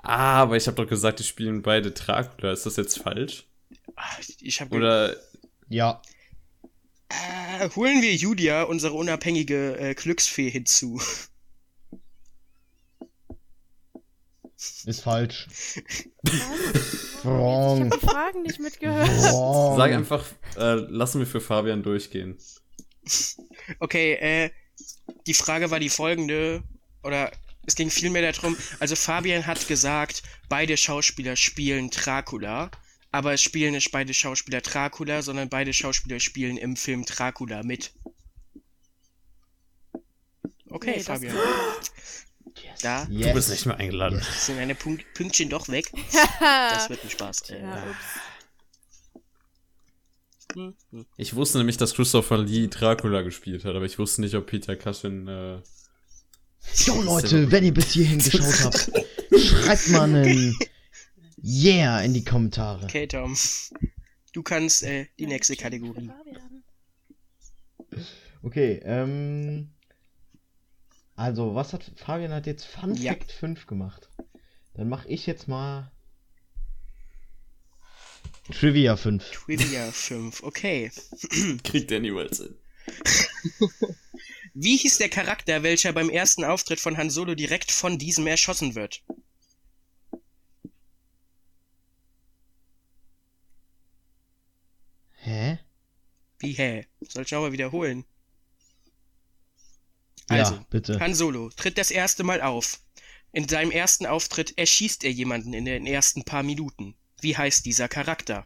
[0.03, 2.51] Ah, aber ich habe doch gesagt, die spielen beide Dracula.
[2.51, 3.45] Ist das jetzt falsch?
[4.41, 5.15] Ich habe Oder
[5.69, 6.01] Ja.
[7.09, 11.01] äh, holen wir Julia, unsere unabhängige äh, Glücksfee, hinzu.
[14.85, 15.47] Ist falsch.
[17.23, 17.85] Wrong.
[17.87, 19.07] Ich habe Fragen nicht mitgehört.
[19.31, 19.77] Wrong.
[19.77, 20.25] sag einfach,
[20.57, 22.37] äh, lassen wir für Fabian durchgehen.
[23.79, 24.49] Okay, äh,
[25.27, 26.63] die Frage war die folgende,
[27.03, 27.31] oder
[27.67, 32.71] es ging vielmehr darum, also Fabian hat gesagt, beide Schauspieler spielen Dracula,
[33.11, 37.93] aber es spielen nicht beide Schauspieler Dracula, sondern beide Schauspieler spielen im Film Dracula mit.
[40.69, 41.35] Okay, Nee, das- Fabian.
[42.81, 43.27] Da Yes.
[43.27, 44.21] Du bist nicht mehr eingeladen.
[44.39, 45.91] sind meine Punk Pünktchen doch weg.
[46.39, 47.49] Das wird ein Spaß.
[47.49, 47.83] Äh, ja,
[50.53, 51.05] hm, hm.
[51.17, 54.75] Ich wusste nämlich, dass Christopher Lee Dracula gespielt hat, aber ich wusste nicht, ob Peter
[54.75, 55.59] Cushing, äh,
[56.85, 58.91] Jo Leute, wenn ihr bis hierhin geschaut habt,
[59.39, 60.57] schreibt mal einen
[61.43, 62.83] Yeah in die Kommentare.
[62.85, 63.37] Okay, Tom.
[64.33, 66.09] Du kannst äh, die Ja, nächste Kategorie.
[68.41, 69.69] Okay, ähm.
[71.17, 73.13] Also, was hat Fabian hat jetzt Fun Ja.
[73.13, 74.09] Fact 5 gemacht?
[74.75, 75.91] Dann mache ich jetzt mal
[78.51, 79.31] Trivia 5.
[79.31, 80.91] Trivia 5, okay.
[81.63, 82.55] kriegt er niemals hin.
[84.53, 88.75] Wie hieß der Charakter, welcher beim ersten Auftritt von Han Solo direkt von diesem erschossen
[88.75, 89.03] wird?
[95.15, 95.57] Hä?
[96.37, 96.85] Wie hä?
[97.01, 98.05] Soll ich nochmal wiederholen?
[100.29, 100.99] Ja, Also, bitte.
[100.99, 102.79] Han Solo tritt das erste Mal auf.
[103.31, 106.95] In seinem ersten Auftritt erschießt er jemanden in den ersten paar Minuten.
[107.21, 108.45] Wie heißt dieser Charakter?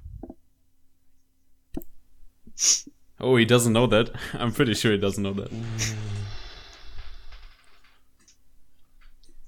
[3.20, 4.12] Oh, he doesn't know that.
[4.34, 5.52] I'm pretty sure he doesn't know that.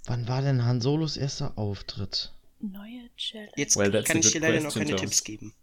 [0.05, 2.31] Wann war denn Han Solos erster Auftritt?
[2.59, 3.51] Neue Challenge.
[3.55, 4.95] Jetzt Well, kann ich dir leider noch keine.
[4.95, 5.53] Tipps geben.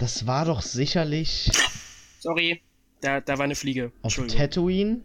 [0.00, 1.50] Das war doch sicherlich
[2.20, 2.62] Sorry,
[3.02, 3.92] da, da war eine Fliege.
[4.00, 4.16] auf.
[4.28, 5.02] Tatooine.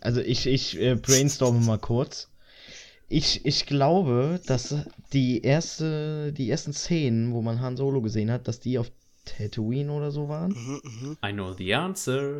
[0.00, 2.30] Also ich, ich äh, brainstorme mal kurz.
[3.08, 4.76] Ich, ich glaube, dass
[5.12, 8.90] die erste, die ersten Szenen, wo man Han Solo gesehen hat, dass die auf
[9.24, 10.52] Tatooine oder so waren.
[10.52, 11.18] Mhm, mhm.
[11.24, 12.38] I know the answer.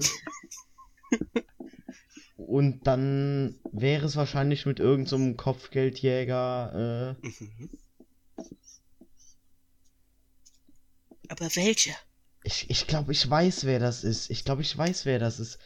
[2.36, 7.16] Und dann wäre es wahrscheinlich mit irgendeinem so Kopfgeldjäger.
[7.22, 7.70] Äh, Mhm.
[11.32, 11.94] Aber welcher?
[12.44, 14.28] ich ich glaube, ich weiß, wer das ist.
[14.30, 15.58] Ich glaube, ich weiß, wer das ist.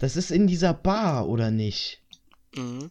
[0.00, 2.02] Das ist in dieser Bar, oder nicht?
[2.56, 2.90] Mhm.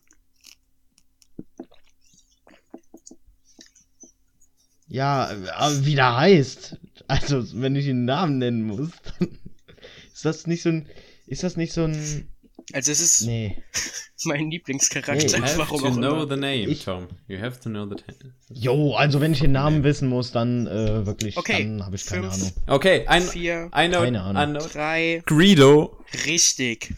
[4.88, 6.78] Ja, aber wie der heißt.
[7.10, 9.38] Also, wenn ich den Namen nennen muss, dann
[10.14, 10.88] ist das nicht so ein.
[11.28, 12.31] Ist das nicht so ein.
[12.74, 13.57] Also es ist Nee.
[14.26, 15.41] mein Nee, Lieblingscharakter.
[15.41, 16.28] have warum to auch know immer.
[16.30, 17.07] the name, Ich- Tom.
[17.28, 18.34] You have to know the name.
[18.53, 22.05] Jo, also wenn ich den Namen wissen muss, dann äh, wirklich, Okay, dann habe ich
[22.05, 22.34] keine fünf.
[22.43, 22.51] Ahnung.
[22.67, 24.59] Okay, ein, Vier, know, Keine Ahnung.
[24.59, 24.67] Know.
[24.67, 25.97] drei, Greedo.
[26.28, 26.93] richtig.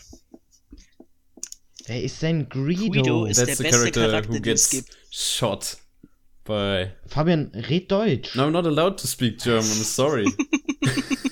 [1.85, 2.91] Wer ist denn Greedo?
[2.91, 4.97] Guido ist- That's der the beste character Charakter, who den es gets gibt.
[5.11, 5.77] shot
[6.45, 6.87] by.
[7.07, 8.35] Fabian, red Deutsch.
[8.35, 9.63] No, I'm not allowed to speak German.
[9.63, 10.25] I'm sorry.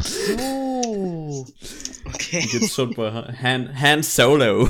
[0.00, 1.46] Ach so.
[2.06, 2.40] Okay.
[2.40, 3.10] He gets shot by
[3.42, 4.68] Han, Han Solo.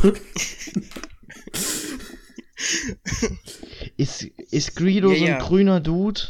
[3.97, 5.39] Ist, ist Greedo Ja, so ein ja.
[5.39, 6.21] grüner Dude?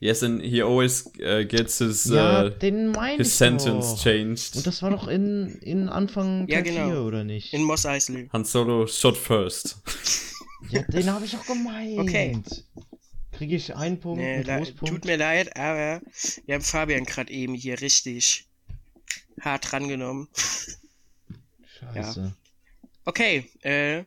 [0.00, 2.50] yes, and he always uh, gets his ja, uh,
[3.16, 4.02] his ich sentence doch.
[4.02, 4.56] changed.
[4.56, 6.90] Und das war doch in, in Anfang Ja, Teil genau.
[6.90, 7.52] 4, oder nicht?
[7.52, 8.28] In Moss Eisley.
[8.32, 9.78] Han Solo shot first.
[10.70, 11.98] ja, den habe ich auch gemeint.
[12.00, 12.38] Okay.
[13.42, 14.20] Kriege ich einen Punkt?
[14.20, 14.88] Nee, einen Großpunkt?
[14.88, 16.00] Tut mir leid, aber
[16.46, 18.46] wir haben Fabian gerade eben hier richtig
[19.40, 20.28] hart drangenommen.
[21.66, 22.20] Scheiße.
[22.20, 22.36] Ja.
[23.04, 24.04] Okay, äh,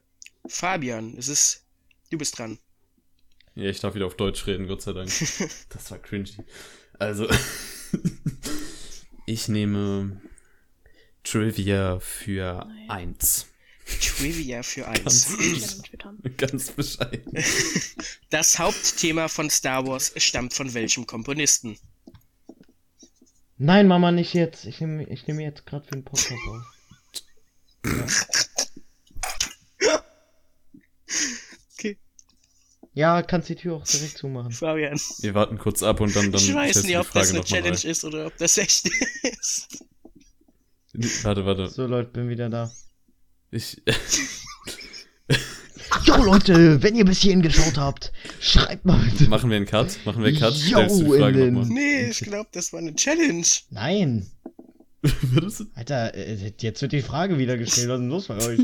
[0.47, 1.65] Fabian, es ist,
[2.11, 2.59] du bist dran.
[3.55, 5.09] Ja, ich darf wieder auf Deutsch reden, Gott sei Dank.
[5.69, 6.37] das war cringy.
[6.97, 7.27] Also,
[9.25, 10.21] ich nehme
[11.23, 13.47] Trivia für 1.
[13.85, 15.27] Trivia für eins.
[15.37, 15.81] Ganz,
[16.37, 17.31] ganz bescheiden.
[18.29, 21.77] Das Hauptthema von Star Wars stammt von welchem Komponisten?
[23.57, 24.65] Nein, Mama, nicht jetzt.
[24.65, 26.61] Ich nehme ich nehm jetzt gerade für den Podcast auf.
[31.77, 31.97] Okay,
[32.93, 34.51] Ja, kannst die Tür auch direkt zumachen.
[34.51, 34.99] Fabian.
[35.19, 37.77] Wir warten kurz ab und dann, dann ich weiß nicht, die ob das eine Challenge
[37.77, 37.89] rein.
[37.91, 38.87] ist oder ob das echt
[39.23, 39.85] ist.
[41.23, 41.67] Warte, warte.
[41.69, 42.71] So, Leute, bin wieder da.
[43.51, 43.81] Ich,
[46.05, 49.29] Jo, Leute, wenn ihr bis hierhin geschaut habt, schreibt mal bitte.
[49.29, 49.97] machen wir einen Cut?
[50.05, 50.53] Machen wir einen Cut?
[50.55, 51.69] Jo, Stellst du die Frage den- nochmal?
[51.69, 53.45] Nee, ich glaube, das war eine Challenge.
[53.69, 54.27] Nein.
[55.21, 57.89] Würdest du- Alter, äh, jetzt wird die Frage wieder gestellt.
[57.89, 58.59] Was ist denn los bei euch?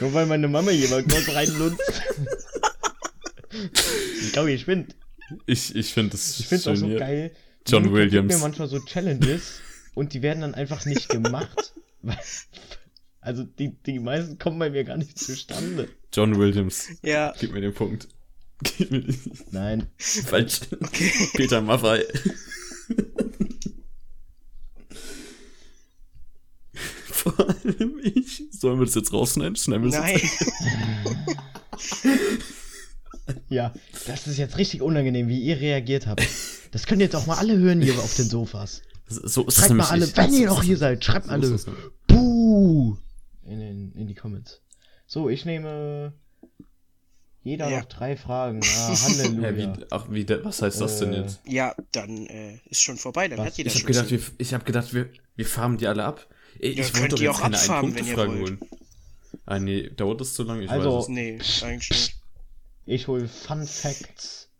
[0.00, 1.80] Nur weil meine Mama hier mal kurz reinlunzt.
[4.22, 4.96] ich glaube, ihr spinnt.
[5.46, 6.98] Ich, ich finde es Ich finde es auch so hier.
[6.98, 7.30] geil.
[7.66, 8.32] John Williams.
[8.32, 9.60] mir manchmal so Challenges
[9.94, 11.72] und die werden dann einfach nicht gemacht.
[13.28, 15.90] also die, die meisten kommen bei mir gar nicht zustande.
[16.14, 16.88] John Williams.
[17.02, 18.08] Ja, Gib mir den Punkt.
[18.62, 19.18] Gib mir den.
[19.50, 19.86] Nein.
[19.98, 20.60] Falsch.
[21.34, 22.04] Peter Maffei.
[27.10, 28.44] Vor allem ich.
[28.50, 29.56] Sollen wir das jetzt rausschneiden?
[29.56, 30.18] Schneiden wir nein.
[30.18, 30.46] Jetzt?
[33.50, 33.74] Ja,
[34.06, 36.26] das ist jetzt richtig unangenehm, wie ihr reagiert habt.
[36.70, 38.80] Das könnt ihr jetzt auch mal alle hören hier auf den Sofas.
[39.06, 40.16] So ist Schreibt mal alle, nicht.
[40.16, 41.58] wenn ihr noch hier seid, schreibt So alle.
[42.06, 42.96] Buh!
[43.48, 44.60] In, den, in die Comments.
[45.06, 46.12] So, ich nehme
[47.42, 47.78] jeder Ja.
[47.80, 48.60] noch drei Fragen.
[48.62, 49.56] Ah, Ja, Halleluja.
[49.78, 51.40] wie, ach, wie, der- was heißt das denn Äh, jetzt?
[51.46, 53.46] Ja, dann äh, ist schon vorbei, dann Was?
[53.46, 54.04] hat jeder Ich habe Schlüssel.
[54.18, 56.26] gedacht, wir, ich hab gedacht wir, wir farmen die alle ab.
[56.60, 58.60] Ey, Ja, ich könnt wollte doch jetzt auch keine abfarmen, wenn ihr Ein-Punkte-Frage wollt.
[58.60, 58.70] holen.
[59.46, 60.64] Ah, nee, dauert das zu lange?
[60.64, 61.08] Ich Also- weiß es.
[61.08, 62.20] Nee, eigentlich nicht.
[62.84, 64.50] ich hole Fun Facts.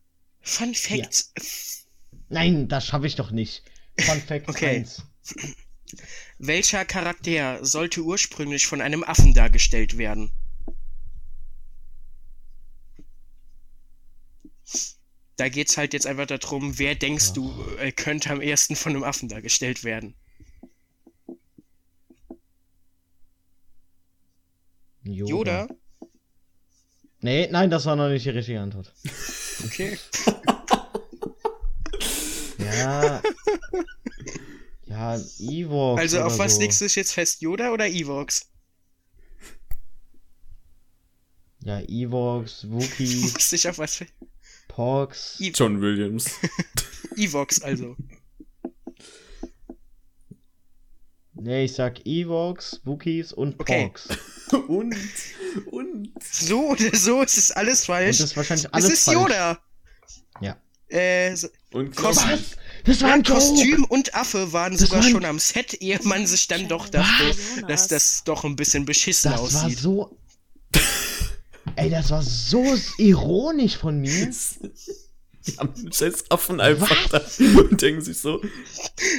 [0.41, 1.87] Fun Facts.
[2.31, 3.65] Nein, das schaffe ich doch nicht.
[3.99, 4.77] Fun Fact Okay.
[4.79, 5.03] 1.
[6.39, 10.31] Welcher Charakter sollte ursprünglich von einem Affen dargestellt werden?
[15.37, 19.05] Da geht's halt jetzt einfach darum, wer denkst du, äh, könnte am ersten von einem
[19.05, 20.15] Affen dargestellt werden?
[25.03, 25.69] Yoda?
[27.21, 28.93] Nee, nein, das war noch nicht die richtige Antwort.
[29.65, 29.99] Okay.
[32.59, 33.23] Ja.
[34.89, 36.01] ja, Evox.
[36.01, 36.61] Also auf was so.
[36.61, 37.41] legst du dich jetzt fest?
[37.41, 38.51] Yoda oder Evox?
[41.65, 44.07] Ja, Evox, Wookie, Musst dich auf was fe-
[44.69, 45.39] Porks.
[45.41, 46.27] I- John Williams.
[47.17, 47.97] Evox also.
[51.35, 53.83] Nee, ich sag Evox, Wookies und Okay.
[53.87, 54.09] Porks.
[54.69, 54.95] und,
[55.71, 56.13] und.
[56.25, 58.19] So oder so, es ist alles Und falsch.
[58.19, 59.17] das ist wahrscheinlich Es alles ist falsch.
[59.19, 59.59] Yoda.
[60.41, 60.61] Ja.
[60.89, 62.57] Äh, so- Und Was?
[62.89, 63.39] Das war ein Joke.
[63.41, 66.69] Kostüm und Affe waren Das sogar war ein- schon am Set, ehe man sich dann
[66.69, 67.35] doch dachte,
[67.69, 69.79] dass das doch ein bisschen beschissen Das war aussieht.
[69.79, 70.17] so.
[71.77, 72.65] Ey, das war so
[72.97, 74.31] ironisch von mir.
[75.47, 77.21] Die haben scheiß Affen einfach da
[77.61, 78.43] und denken sich so,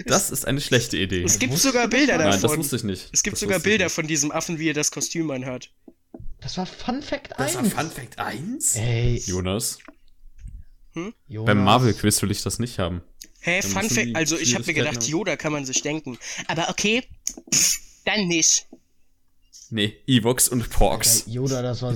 [0.05, 1.23] das ist eine schlechte Idee.
[1.23, 2.57] Es gibt sogar das Bilder gar Nein, das davon.
[2.59, 3.09] wusste ich nicht.
[3.13, 5.69] Es gibt Das sogar Bilder von diesem Affen, wie er das Kostüm anhat.
[6.41, 7.53] Das war Fun Fact 1.
[7.53, 8.75] Das war Fun Fact 1?
[8.75, 9.77] Ey, Jonas,
[11.27, 11.45] Jonas.
[11.45, 13.01] beim Marvel-Quiz will ich das nicht haben.
[13.41, 16.17] Hä, Dann Fun Fact, also ich habe mir gedacht, Yoda kann man sich denken.
[16.47, 17.03] Aber okay,
[17.53, 18.67] pff, dann nicht.
[19.69, 21.23] Nee, Evox und Alter, Porks.
[21.27, 21.95] Yoda, das war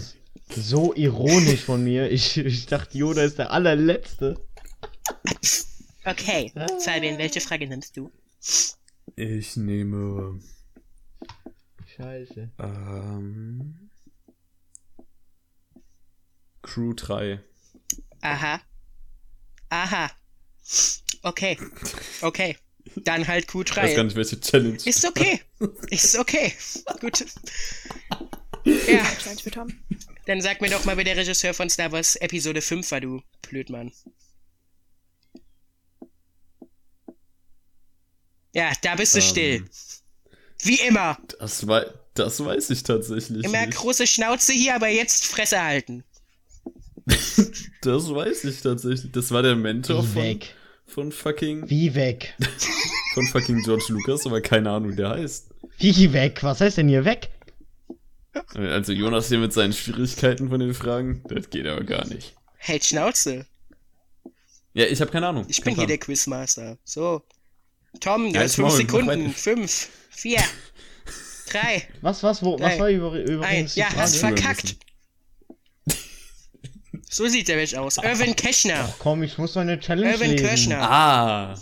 [0.49, 2.11] so ironisch von mir.
[2.11, 4.39] Ich, ich dachte, Yoda ist der allerletzte.
[6.05, 6.51] Okay,
[6.83, 8.11] Fabian, welche Frage nimmst du?
[9.15, 10.39] Ich nehme,
[11.95, 12.49] Scheiße.
[12.59, 13.89] ähm,
[16.61, 17.39] Crew 3.
[18.21, 18.61] Aha.
[19.69, 20.11] Aha.
[21.23, 21.57] Okay.
[22.21, 22.57] Okay.
[22.97, 24.03] Dann halt Ich weiß gar Q3.
[24.03, 24.77] nicht, welche Challenge.
[24.85, 25.41] Ist okay.
[25.89, 26.53] Ist okay.
[26.99, 27.25] Gut.
[28.65, 29.73] Ja, Eins für Tom.
[30.25, 33.21] dann sag mir doch mal, wer der Regisseur von Star Wars Episode 5 war, du
[33.41, 33.91] Blödmann.
[38.53, 39.65] Ja, da bist du Ähm, still.
[40.63, 41.17] Wie immer.
[41.39, 43.77] Das, wei das weiß ich tatsächlich Immer nicht.
[43.77, 46.03] große Schnauze hier, aber jetzt Fresse halten.
[47.81, 49.11] Das weiß ich tatsächlich.
[49.11, 50.55] Das war der Mentor Wie von, weg.
[50.85, 52.35] Von fucking Wie weg.
[53.13, 55.49] von fucking George Lucas, aber keine Ahnung, wie der heißt.
[55.77, 56.43] Wie weg?
[56.43, 57.29] Was heißt denn hier weg?
[58.55, 62.33] Also Jonas hier mit seinen Schwierigkeiten von den Fragen, das geht aber gar nicht.
[62.57, 63.45] Hält Schnauze.
[64.73, 65.45] Ja, ich habe keine Ahnung.
[65.47, 66.77] Ich bin hier der Quizmaster.
[66.83, 67.21] So.
[67.99, 69.33] Tom, du Ja, hast jetzt fünf Maul, Sekunden.
[69.33, 70.41] Fünf, vier,
[71.51, 73.75] drei, Was, was, wo, was Drei, war über, übrigens eins.
[73.75, 74.77] Ja, hast verkackt.
[77.13, 77.97] So sieht der Mensch aus.
[77.97, 78.89] Irvin Keschner.
[78.89, 80.45] Ach komm, ich muss meine Challenge Irvin lesen.
[80.47, 80.81] Kirschner.
[80.81, 81.53] Ah,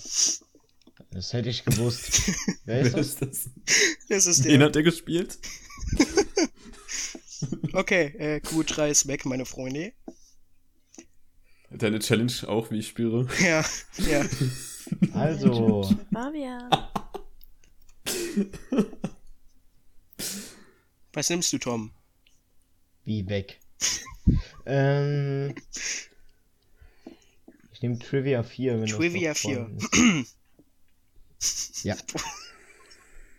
[1.11, 2.21] Das hätte ich gewusst.
[2.65, 3.07] Wer ist wer das?
[3.07, 3.49] ist das?
[4.07, 4.67] Das ist Wen der.
[4.67, 5.37] hat der gespielt?
[7.73, 9.93] Okay, äh, Q3 ist weg, meine Freunde.
[11.71, 13.27] Deine Challenge auch, wie ich spüre.
[13.41, 13.65] Ja,
[13.97, 14.23] ja.
[15.13, 16.69] Also, Fabian.
[21.13, 21.91] Was nimmst du, Tom?
[23.05, 23.59] wie weg?
[24.65, 25.55] Ähm,
[27.71, 28.81] ich nehme Trivia 4.
[28.81, 29.55] Wenn Trivia noch 4.
[29.55, 30.25] vorhanden
[31.39, 31.83] ist.
[31.83, 31.97] ja.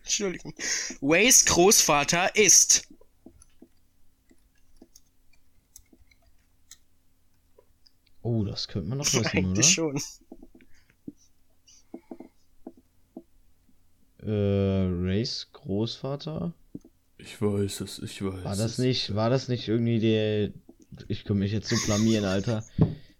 [0.02, 0.54] Entschuldigung.
[1.00, 2.88] Ways Großvater ist.
[8.22, 9.34] Oh, das könnte man noch wissen, oder?
[9.34, 10.00] Eigentlich schon.
[14.22, 16.52] Äh, Rays Großvater?
[17.18, 18.78] Ich weiß es, ich weiß War das es.
[18.78, 20.52] nicht, war das nicht irgendwie der,
[21.08, 22.64] ich könnte mich jetzt so blamieren, Alter.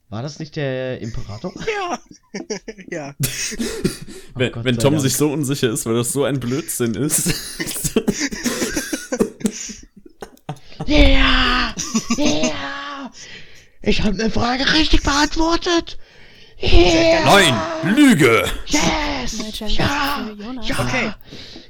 [0.08, 1.52] War das nicht der Imperator?
[1.66, 1.98] Ja.
[2.90, 3.14] ja.
[4.34, 5.02] Wenn, Gott wenn sei Tom Dank.
[5.02, 7.34] sich so unsicher ist, weil das so ein Blödsinn ist.
[10.86, 11.74] Yeah!
[12.16, 13.12] Yeah!
[13.82, 15.98] Ich habe eine Frage richtig beantwortet!
[16.58, 17.24] Yeah!
[17.24, 17.94] Nein!
[17.94, 18.44] Lüge!
[18.66, 19.60] Yes!
[19.76, 20.30] Ja!
[20.62, 20.80] Ja!
[20.80, 21.12] Okay.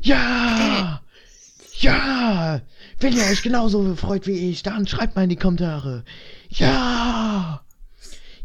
[0.03, 1.03] Ja!
[1.81, 2.61] Ja!
[3.03, 6.05] Wenn ihr euch genauso freut wie ich, dann schreibt mal in die Kommentare.
[6.51, 7.65] Ja!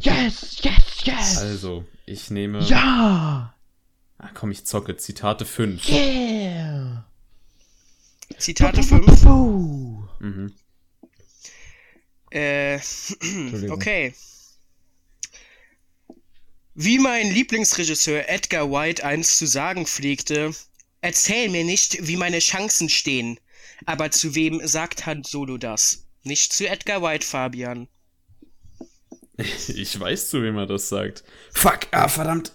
[0.00, 0.58] Yes!
[0.62, 1.04] Yes!
[1.04, 1.38] Yes!
[1.38, 2.60] Also, ich nehme.
[2.64, 3.54] Ja!
[4.18, 4.96] Ah, komm, ich zocke.
[4.96, 5.88] Zitate 5.
[5.88, 7.06] Yeah!
[8.36, 9.22] Zitate Puh, 5.
[9.22, 10.02] puh.
[10.18, 10.52] Mhm.
[12.32, 12.80] Äh,
[13.70, 14.12] okay.
[16.74, 20.52] Wie mein Lieblingsregisseur Edgar White einst zu sagen pflegte,
[21.00, 23.38] erzähl mir nicht, wie meine Chancen stehen.
[23.86, 26.06] Aber zu wem sagt Han Solo das?
[26.24, 27.88] Nicht zu Edgar White, Fabian.
[29.68, 31.22] Ich weiß, zu wem er das sagt.
[31.52, 32.52] Fuck, ah, verdammt.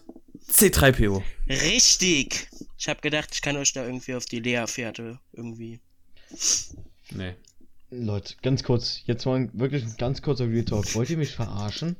[0.51, 1.24] C3PO.
[1.47, 2.49] Richtig.
[2.78, 5.80] Ich hab gedacht, ich kann euch da irgendwie auf die Lea-Fährte irgendwie.
[7.11, 7.36] Nee.
[7.89, 10.93] Leute, ganz kurz, jetzt mal wirklich ein ganz kurzer Real Talk.
[10.95, 11.95] Wollt ihr mich verarschen?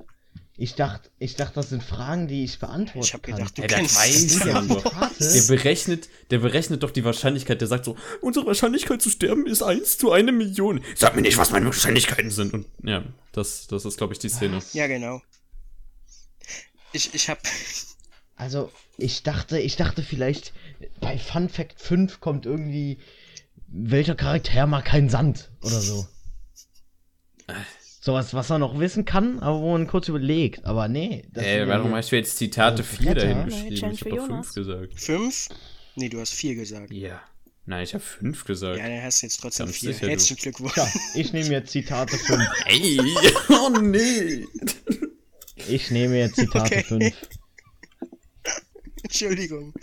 [0.56, 3.36] Ich dachte, ich dachte, das sind Fragen, die ich beantworten Ich hab kann.
[3.38, 4.62] gedacht, du Ja, der weiß ja.
[4.62, 5.34] Zitate?
[5.34, 9.64] Der berechnet, der berechnet doch die Wahrscheinlichkeit, der sagt so, unsere Wahrscheinlichkeit zu sterben ist
[9.64, 10.84] 1 zu eine Million.
[10.95, 12.54] Sag mir nicht, was meine Wahrscheinlichkeiten sind.
[12.54, 14.62] Und ja, das, das ist, glaube ich, die Szene.
[14.74, 15.22] Ja, genau.
[16.91, 17.39] Ich, ich hab.
[18.36, 20.54] Also, ich dachte, ich dachte vielleicht,
[20.99, 22.99] bei Fun Fact 5 kommt irgendwie,
[23.68, 26.08] welcher Charakter mag keinen Sand oder so.
[28.04, 30.66] Sowas, was er noch wissen kann, aber wo man kurz überlegt.
[30.66, 31.24] Aber nee.
[31.32, 33.91] das Ey, warum ja- hast du jetzt Zitate Das ist 4 dahin geschrieben?
[33.93, 34.54] Ich für hab doch Jonas.
[34.54, 34.99] 5 gesagt.
[34.99, 35.47] Fünf?
[35.95, 36.91] Nee, du hast vier gesagt.
[36.91, 37.22] Ja.
[37.66, 38.78] Nein, ich habe 5 gesagt.
[38.78, 39.93] Ja, dann hast du jetzt trotzdem Ganz vier.
[39.93, 40.12] sicher, du.
[40.12, 40.74] Herzlichen Glückwunsch.
[40.74, 42.41] Tja, ich nehme jetzt Zitate 5.
[42.66, 42.99] Ey,
[43.51, 44.47] oh nee.
[45.70, 46.84] Ich nehme jetzt Zitate Okay.
[46.84, 47.14] 5.
[49.04, 49.74] Entschuldigung.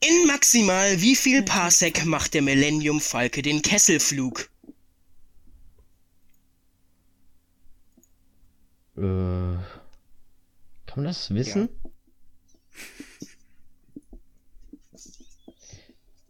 [0.00, 4.50] In maximal wie viel Parsec macht der Millennium Falke den Kesselflug?
[8.96, 9.58] Äh,
[10.86, 11.68] kann man das wissen?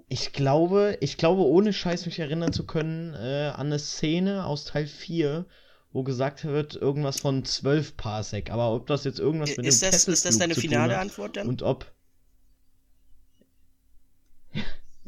[0.09, 4.65] Ich glaube, ich glaube, ohne Scheiß mich erinnern zu können, äh, an eine Szene aus
[4.65, 5.47] Teil 4,
[5.93, 8.51] wo gesagt wird, irgendwas von 12 Parsec.
[8.51, 11.49] Aber ob das jetzt irgendwas mit Ist dem das, ist das deine finale Antwort dann?
[11.49, 11.93] Und ob.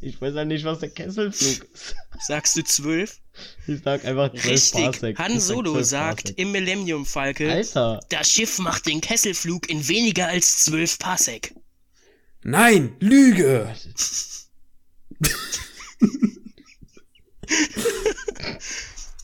[0.00, 1.94] Ich weiß ja nicht, was der Kesselflug ist.
[2.26, 3.18] Sagst du 12?
[3.66, 4.84] Ich sag einfach 12 Richtig.
[4.84, 5.18] Parsec.
[5.18, 6.38] Han Ich sag Solo 12 sagt Parsec.
[6.38, 8.00] im Millennium Falcon, Alter.
[8.08, 11.54] das Schiff macht den Kesselflug in weniger als 12 Parsec.
[12.42, 13.74] Nein, Lüge!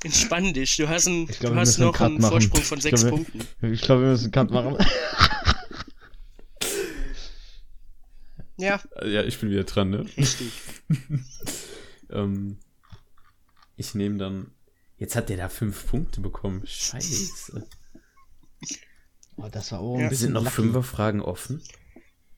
[0.03, 2.31] Entspann dich, du hast, ein, Ich glaub, du hast einen noch einen machen.
[2.33, 3.73] Vorsprung von Ich 6 glaub, wir- Punkten.
[3.73, 4.77] Ich glaube, wir müssen einen Cut machen.
[8.57, 10.07] Ja, Ja, ich bin wieder dran, ne?
[10.17, 10.53] richtig.
[12.11, 12.59] Ähm,
[13.77, 14.53] ich nehme dann.
[14.99, 16.63] Jetzt hat der da fünf Punkte bekommen.
[16.67, 17.67] Scheiße.
[19.37, 20.05] Oh, das war auch Ja.
[20.05, 20.55] ein bisschen sind noch lucky.
[20.55, 21.63] Fünferfragen offen.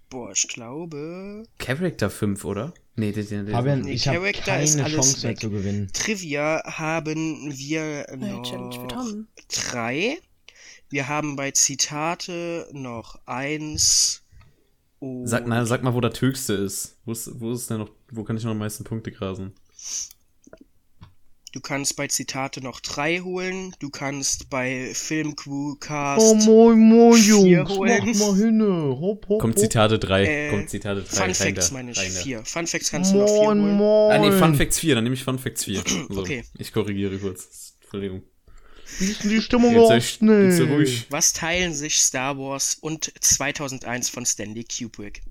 [0.09, 1.43] Boah, ich glaube.
[1.59, 2.73] Character 5, oder?
[2.95, 5.91] Nee, der, der Fabian, Nee, ich habe keine Chance mehr zu gewinnen.
[5.93, 9.13] Trivia haben wir noch
[9.49, 10.17] drei.
[10.89, 14.23] Wir haben bei Zitate noch eins.
[14.99, 16.97] Und Sag mal, sag mal, wo das höchste ist.
[17.05, 19.53] Wo ist, wo ist denn noch, wo kann ich noch am meisten Punkte grasen?
[21.53, 23.75] Du kannst bei Zitate noch drei holen.
[23.79, 27.71] Du kannst bei Oh, Filmcrewcast moin, moin, Vier Jungs.
[27.71, 28.03] holen.
[28.05, 28.63] Mach mal hin.
[28.63, 29.59] Hopp, hopp, Kommt.
[29.59, 30.25] Zitate 3.
[30.25, 31.07] Äh, Kommt Zitate 3.
[31.07, 32.45] Fun Facts meine ich vier.
[32.45, 33.77] Fun Facts kannst du Moin, noch vier holen.
[33.77, 34.13] moin.
[34.13, 34.97] Ah, nee, Fun Facts 4.
[34.97, 35.83] Dann nehme ich Fun Facts 4.
[36.11, 36.45] So, Okay.
[36.59, 37.75] Ich korrigiere kurz.
[37.81, 38.23] Entschuldigung.
[38.99, 39.93] Wie ist denn die Stimmung Jetzt auf?
[39.93, 40.21] jetzt
[40.57, 41.07] sei ruhig.
[41.11, 45.23] Was teilen sich Star Wars und 2001 von Stanley Kubrick?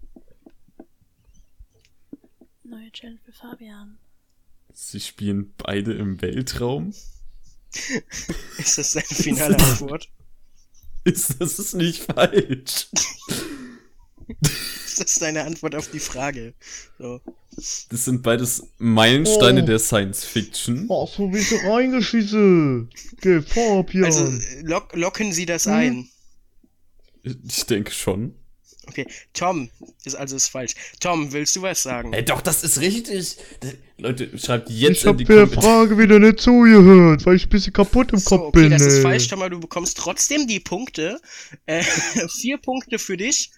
[2.63, 3.97] Neue Challenge für Fabian.
[4.73, 6.93] Sie spielen beide im Weltraum.
[8.57, 10.09] Ist das seine finale Antwort?
[11.03, 12.87] Ist das ist nicht falsch?
[14.99, 16.53] Ist das deine Antwort auf die Frage?
[16.97, 17.19] So.
[17.89, 19.65] Das sind beides Meilensteine Oh.
[19.65, 20.89] der Science Fiction.
[20.91, 22.89] Ach so, wie so reingeschissen.
[23.21, 24.05] Geh, Fabian.
[24.05, 25.73] Also äh, lock, locken Sie das Hm.
[25.73, 26.09] ein.
[27.23, 28.35] Ich denke schon.
[28.87, 29.71] Okay, Tom
[30.03, 30.73] ist also ist falsch.
[30.99, 32.13] Tom, willst du was sagen?
[32.13, 33.35] Ey, doch, das ist richtig.
[33.59, 35.61] Das, Leute, schreibt jetzt ich hab in die der Kommentare.
[35.63, 38.69] Frage wieder nicht zugehört, weil ich ein bisschen kaputt im So, Kopf okay, bin.
[38.71, 39.01] das ist ey.
[39.01, 41.19] falsch, Tom, aber du bekommst trotzdem die Punkte.
[41.65, 41.83] Äh,
[42.39, 43.49] vier Punkte für dich.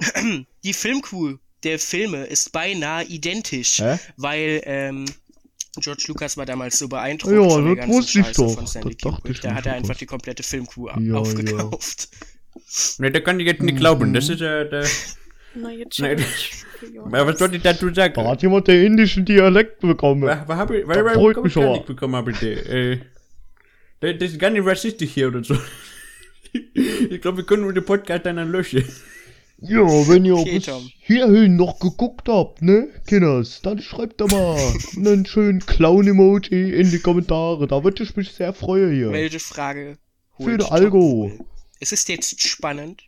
[0.64, 3.98] Die Filmcrew der Filme ist beinahe identisch, Hä?
[4.16, 5.04] weil ähm,
[5.80, 8.54] George Lucas war damals so beeindruckt Ja, von der das ganzen wusste ich Scheiße doch.
[8.54, 9.32] von Stanley Das dachte Kubrick.
[9.36, 12.08] ich Da hat er schon einfach die komplette Filmcrew Ja, aufgekauft.
[12.98, 14.12] Ne, da kann ich jetzt nicht glauben.
[14.12, 14.84] Das ist äh, der.
[15.54, 17.10] Für Jonas.
[17.12, 18.14] Ja, was soll ich dazu sagen?
[18.14, 20.22] Da hat jemand den indischen Dialekt bekommen.
[20.22, 21.72] Was, was hab ich, was, was, freut mich hab ich aber.
[21.72, 23.00] nicht bekommen, aber der, äh,
[24.00, 25.56] der, das ist gar nicht rassistisch hier oder so.
[27.10, 28.84] Ich glaube, wir können nur den Podcast dann löschen.
[29.60, 30.68] Ja, wenn ihr Okay, bis
[31.00, 34.56] hierhin noch geguckt habt, ne, Kinders, dann schreibt da mal
[34.96, 37.66] einen schönen Clown-Emoji in die Kommentare.
[37.66, 39.10] Da würde ich mich sehr freuen hier.
[39.10, 39.98] Welche Frage
[40.38, 41.32] Für den Algo.
[41.80, 43.02] Es ist jetzt spannend.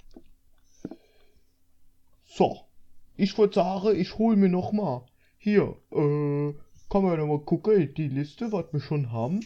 [2.27, 2.63] So,
[3.17, 5.07] ich würde sagen, ich hol mir noch mal
[5.39, 6.53] hier, äh,
[6.91, 9.41] kann man ja noch mal gucken, die Liste, was wir schon haben.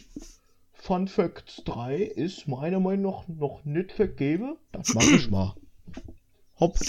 [0.73, 4.55] Fun Facts 3 ist meiner Meinung nach noch nicht vergeben.
[4.71, 5.53] Das mach ich mal.
[6.59, 6.79] Hopp.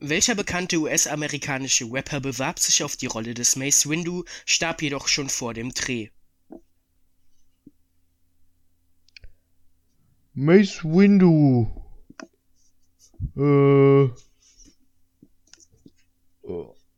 [0.00, 5.28] Welcher bekannte US-amerikanische Rapper bewarb sich auf die Rolle des Mace Windu, starb jedoch schon
[5.28, 6.08] vor dem Dreh?
[10.34, 11.70] Mace Windu.
[13.36, 14.04] Äh.
[14.04, 14.08] äh,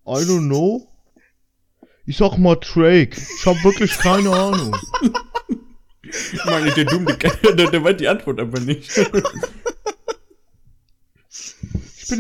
[0.06, 0.88] I don't know.
[2.06, 3.20] Ich sag mal Drake.
[3.38, 4.76] Ich hab wirklich keine Ahnung.
[6.32, 8.88] Ich meine, der Dumme, der, der, der weiß die Antwort aber nicht.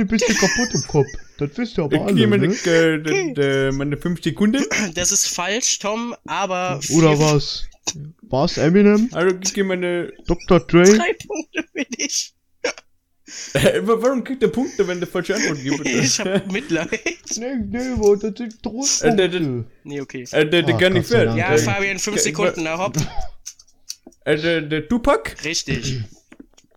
[0.00, 1.06] Ich bin ein bisschen kaputt im Kopf.
[1.38, 3.34] Das wisst ihr aber Ich nehme alle, meine, ne?
[3.68, 4.64] äh, meine 5 Sekunden.
[4.94, 7.64] Das ist falsch, Tom, aber Oder was?
[8.22, 9.08] Was Eminem?
[9.12, 10.12] Also, ich gebe meine.
[10.26, 10.60] Dr.
[10.60, 10.84] Dre?
[10.84, 12.32] drei Punkte für dich.
[13.54, 15.84] Äh, warum kriegt der Punkte, wenn der falsche Antwort gibt?
[15.88, 16.88] Ich hab Mitleid.
[17.36, 19.64] Nee, nee, wo, das sind Äh, der- Trostpunkte.
[19.82, 20.24] Nee, okay.
[20.30, 21.24] Äh, der, der Ah, gar nicht fair.
[21.26, 21.38] Dank.
[21.38, 22.96] Ja, Äh, Fabian, fünf äh, Sekunden, na hopp.
[24.24, 25.34] Äh, der, der Tupac?
[25.44, 26.02] Richtig.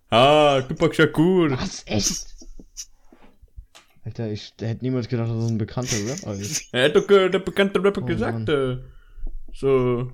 [0.10, 1.52] Ah, Tupac Shakur.
[1.52, 1.84] Was?
[1.86, 2.26] Echt?
[4.08, 6.74] Alter, ich hätte niemals gedacht, dass das ein bekannter Rapper ist.
[6.74, 8.48] Er hat doch der bekannte Rapper Oh, gesagt.
[8.48, 8.80] Mann.
[8.80, 8.84] Äh,
[9.54, 10.14] so.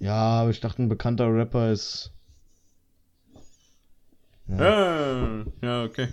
[0.00, 2.12] Ja, aber ich dachte, ein bekannter Rapper ist.
[4.50, 6.08] Ah, ja, okay.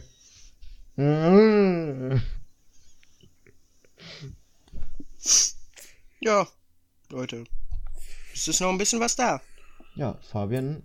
[0.96, 2.22] Ja.
[6.22, 6.48] Ja,
[7.10, 7.44] Leute.
[8.34, 9.42] Es ist noch ein bisschen was da.
[9.96, 10.84] Ja, Fabian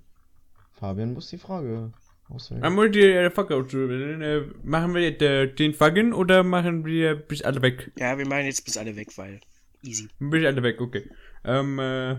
[0.72, 1.92] Fabian muss die Frage
[2.30, 2.62] auswählen.
[2.62, 3.26] Dann muss die äh.
[3.26, 7.92] Äh, machen wir jetzt, äh, den Faggen oder machen wir bis alle weg?
[7.98, 9.40] Ja, wir machen jetzt bis alle weg, weil
[9.82, 10.08] easy.
[10.18, 11.08] Bis alle weg, okay.
[11.44, 12.16] Ähm, äh.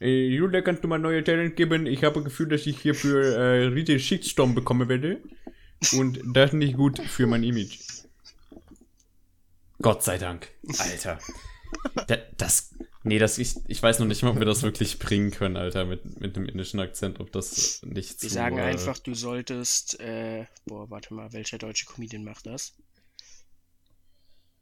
[0.00, 1.86] äh, Julia, kannst du mal neue Talent geben?
[1.86, 5.20] Ich habe ein Gefühl, dass ich hier für äh, riesige Shitstorm bekommen werde.
[5.92, 7.78] Und das ist nicht gut für mein Image.
[9.80, 10.48] Gott sei Dank.
[10.78, 11.18] Alter.
[12.08, 12.74] Da, das.
[13.04, 15.84] Nee, das ich, ich weiß noch nicht mal, ob wir das wirklich bringen können, Alter,
[15.84, 20.00] mit, mit einem indischen Akzent, ob das nicht Wir zu, sagen äh, einfach, du solltest,
[20.00, 22.74] äh, boah, warte mal, welcher deutsche Comedian macht das?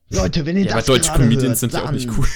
[0.09, 2.27] Leute, wenn ihr Ja, aber das deutsche gerade Comedians hört, sind ja auch nicht cool.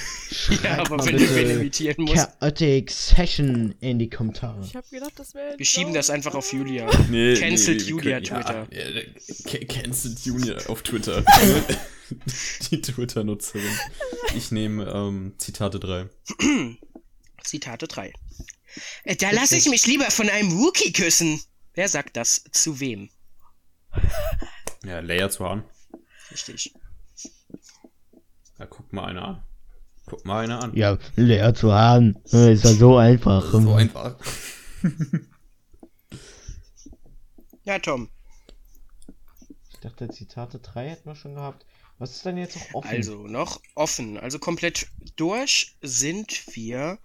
[0.63, 2.15] Ja, aber wenn du wen imitieren musst.
[2.39, 4.61] Chaotic Session in die Kommentare.
[4.61, 5.57] Ich hab gedacht, das wäre.
[5.57, 6.89] Wir schieben das einfach auf Julia.
[7.09, 8.67] Nee, Cancelled wir Julia können- Twitter.
[8.71, 9.01] Ja, ja,
[9.45, 11.23] ca- cancelled Julia auf Twitter.
[12.71, 13.77] Die Twitter-Nutzerin.
[14.35, 16.09] Ich nehme ähm, Zitate 3.
[17.43, 18.13] Zitate 3.
[19.03, 21.41] Äh, Da lasse ich mich lieber von einem Wookie küssen.
[21.73, 22.43] Wer sagt das?
[22.51, 23.09] Zu wem?
[24.83, 25.63] Ja, Leia zu haben.
[26.31, 26.73] Richtig.
[28.59, 29.43] Ja, guck mal einer an.
[30.05, 30.75] Guck mal einer an.
[30.75, 32.15] Ja, leer zu haben.
[32.25, 33.51] Ist ja so einfach.
[33.51, 34.15] So einfach.
[37.63, 38.09] Ja, Tom.
[39.69, 41.65] Ich dachte, Zitate 3 hätten wir schon gehabt.
[42.01, 42.89] Was ist denn jetzt noch offen?
[42.89, 44.17] Also noch offen.
[44.17, 44.87] Also komplett
[45.17, 46.97] durch sind wir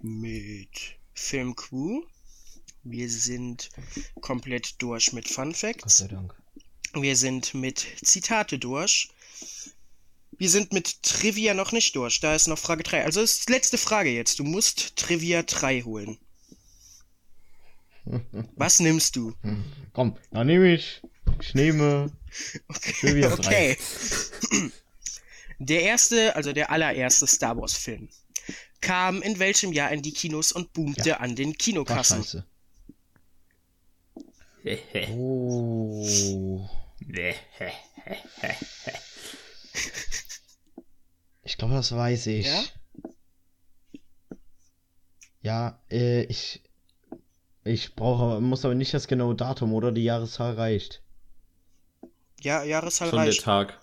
[0.00, 2.02] mit Film Crew.
[2.82, 3.70] Wir sind
[4.20, 5.96] komplett durch mit Fun Gott Facts.
[5.96, 6.34] sei Dank.
[6.92, 9.08] Wir sind mit Zitate durch.
[10.32, 12.20] Wir sind mit Trivia noch nicht durch.
[12.20, 13.02] Da ist noch Frage 3.
[13.02, 14.40] Also ist letzte Frage jetzt.
[14.40, 16.18] Du musst Trivia 3 holen.
[18.56, 19.32] Was nimmst du?
[19.94, 21.00] Komm, dann nehme ich.
[21.40, 22.12] Ich nehme.
[22.70, 23.32] 3.
[23.32, 23.76] Okay.
[25.58, 28.08] Der erste, also der allererste Star Wars Film
[28.80, 31.16] kam in welchem Jahr in die Kinos und boomte Ja.
[31.18, 32.44] an den Kinokassen?
[35.10, 36.66] Oh.
[41.42, 42.46] Ich glaube, das weiß ich.
[42.46, 42.64] Ja?
[45.42, 46.62] Ja, äh, ich.
[47.64, 51.02] Ich brauche muss aber nicht das genaue Datum oder die Jahreszahl reicht.
[52.44, 53.42] Ja, Jahreszahl Schon der reicht.
[53.42, 53.80] Tag.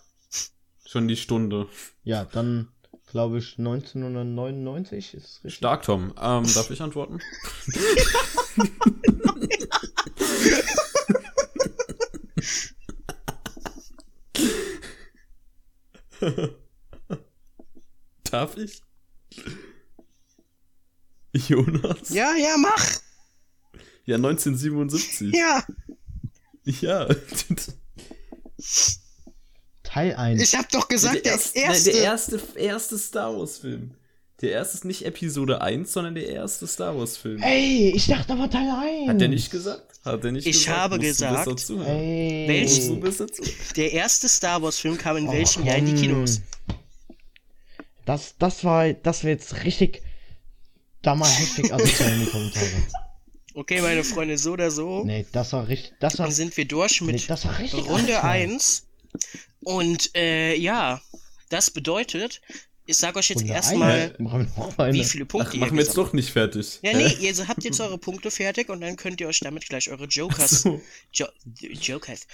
[0.86, 1.68] Schon die Stunde.
[2.04, 2.68] Ja, dann
[3.08, 5.56] glaube ich 1999 ist richtig.
[5.56, 6.14] Stark, Tom.
[6.22, 7.20] Ähm, darf ich antworten?
[18.30, 18.84] darf ich?
[21.34, 22.10] Jonas?
[22.10, 22.86] Ja, ja, mach!
[24.06, 25.34] Ja, 1977.
[25.34, 25.64] Ja!
[26.64, 27.08] Ja.
[29.84, 30.42] Teil 1.
[30.42, 31.90] Ich hab doch gesagt, der, erste, erste.
[31.90, 33.92] Nein, der erste, erste Star Wars Film.
[34.42, 37.42] Der erste ist nicht Episode 1, sondern der erste Star Wars Film.
[37.44, 39.10] Ey, ich dachte aber Teil 1.
[39.10, 40.00] Hat der nicht gesagt?
[40.04, 40.78] Hat der nicht Ich gesagt?
[40.80, 42.46] habe Musst gesagt, Du dazu Ey.
[42.48, 42.96] Welch- du
[43.26, 43.44] dazu?
[43.76, 45.94] Der erste Star Wars Film kam in Oh, welchem Jahr in die.
[45.94, 46.42] Kinos?
[48.06, 50.02] Das, das war, das war jetzt richtig.
[51.04, 52.66] Da mal heftig asozial in die Kommentare.
[53.54, 55.04] Okay, meine Freunde, so oder so.
[55.04, 55.94] Nee, das war richtig.
[56.00, 56.26] Das war.
[56.28, 57.86] Dann sind wir durch mit Nee, das war richtig.
[57.86, 58.24] Runde asozial.
[58.24, 58.88] 1.
[59.64, 61.02] Und äh, ja,
[61.50, 62.42] das bedeutet,
[62.86, 66.32] ich sag euch jetzt erstmal, wie viele Punkte Ach, ihr machen wir jetzt doch nicht
[66.32, 66.80] fertig.
[66.82, 69.90] Ja, nee, ihr habt jetzt eure Punkte fertig und dann könnt ihr euch damit gleich
[69.90, 70.82] eure Jokers, So,
[71.14, 71.28] jo
[71.60, 72.28] Jokers,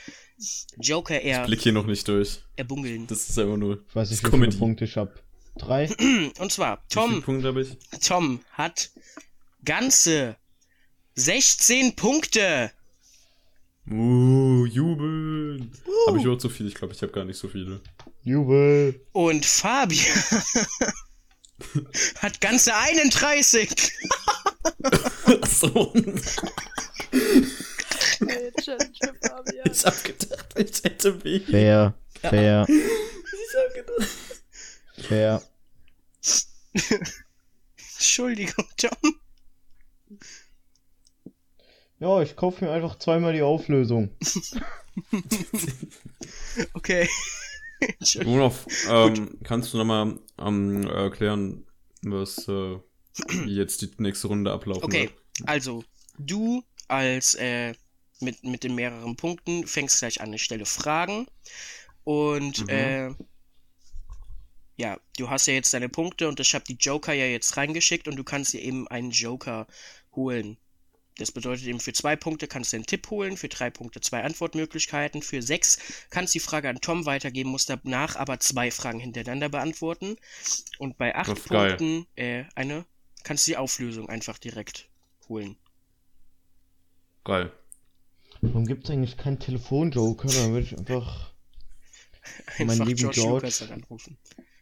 [0.80, 2.40] Joker ich er, blick hier noch nicht durch.
[2.56, 3.08] erbungeln.
[3.08, 3.84] Das ist einfach nur.
[3.90, 4.50] Ich weiß nicht, wie viele.
[4.58, 5.22] Punkte ich hab.
[5.58, 5.90] Drei.
[6.40, 7.78] Und zwar, Wie viele Tom, Punkte habe ich?
[8.02, 8.92] Tom hat
[9.66, 10.38] ganze
[11.18, 12.72] 16 Punkte.
[13.90, 15.72] Uh, jubeln.
[16.08, 16.68] Habe ich überhaupt so viel?
[16.68, 17.82] Ich glaube, ich habe gar nicht so viele.
[18.22, 19.02] Jubel.
[19.14, 20.16] Und Fabian
[22.22, 23.70] hat ganze 31.
[25.48, 25.92] so.
[29.66, 31.40] Ich hab gedacht, ich hätte weh.
[31.40, 31.96] Fair.
[32.22, 32.68] Fair.
[32.70, 34.10] Ich hab gedacht.
[35.08, 35.42] Fair.
[37.98, 39.20] Entschuldigung, Tom.
[42.00, 44.10] Ja, ich kaufe mir einfach zweimal die Auflösung.
[46.76, 47.08] Okay.
[48.24, 51.66] Olaf, ähm, kannst du nochmal ähm, erklären,
[52.02, 52.80] was äh,
[53.44, 55.14] wie jetzt die nächste Runde ablaufen Okay, wird?
[55.46, 55.84] also,
[56.18, 57.74] du als äh,
[58.20, 61.28] mit, mit den mehreren Punkten fängst gleich an, ich stelle Fragen.
[62.06, 62.68] Und Mhm.
[62.70, 63.12] äh,
[64.78, 68.08] ja, du hast ja jetzt deine Punkte und ich habe die Joker ja jetzt reingeschickt
[68.08, 69.68] und du kannst dir eben einen Joker
[70.16, 70.58] holen.
[71.18, 74.24] Das bedeutet eben, für zwei Punkte kannst du einen Tipp holen, für drei Punkte zwei
[74.24, 79.00] Antwortmöglichkeiten, für sechs kannst du die Frage an Tom weitergeben, musst danach aber zwei Fragen
[79.00, 80.18] hintereinander beantworten.
[80.78, 81.46] Und bei acht.
[81.46, 82.86] Punkten äh, eine
[83.24, 84.90] kannst du die Auflösung einfach direkt
[85.30, 85.58] holen.
[87.24, 87.52] Geil.
[88.42, 90.28] Warum gibt es eigentlich keinen Telefonjoker?
[90.28, 91.32] Dann würde ich einfach
[92.58, 93.36] Einfach lieben George, George.
[93.36, 94.18] Lucas dann anrufen.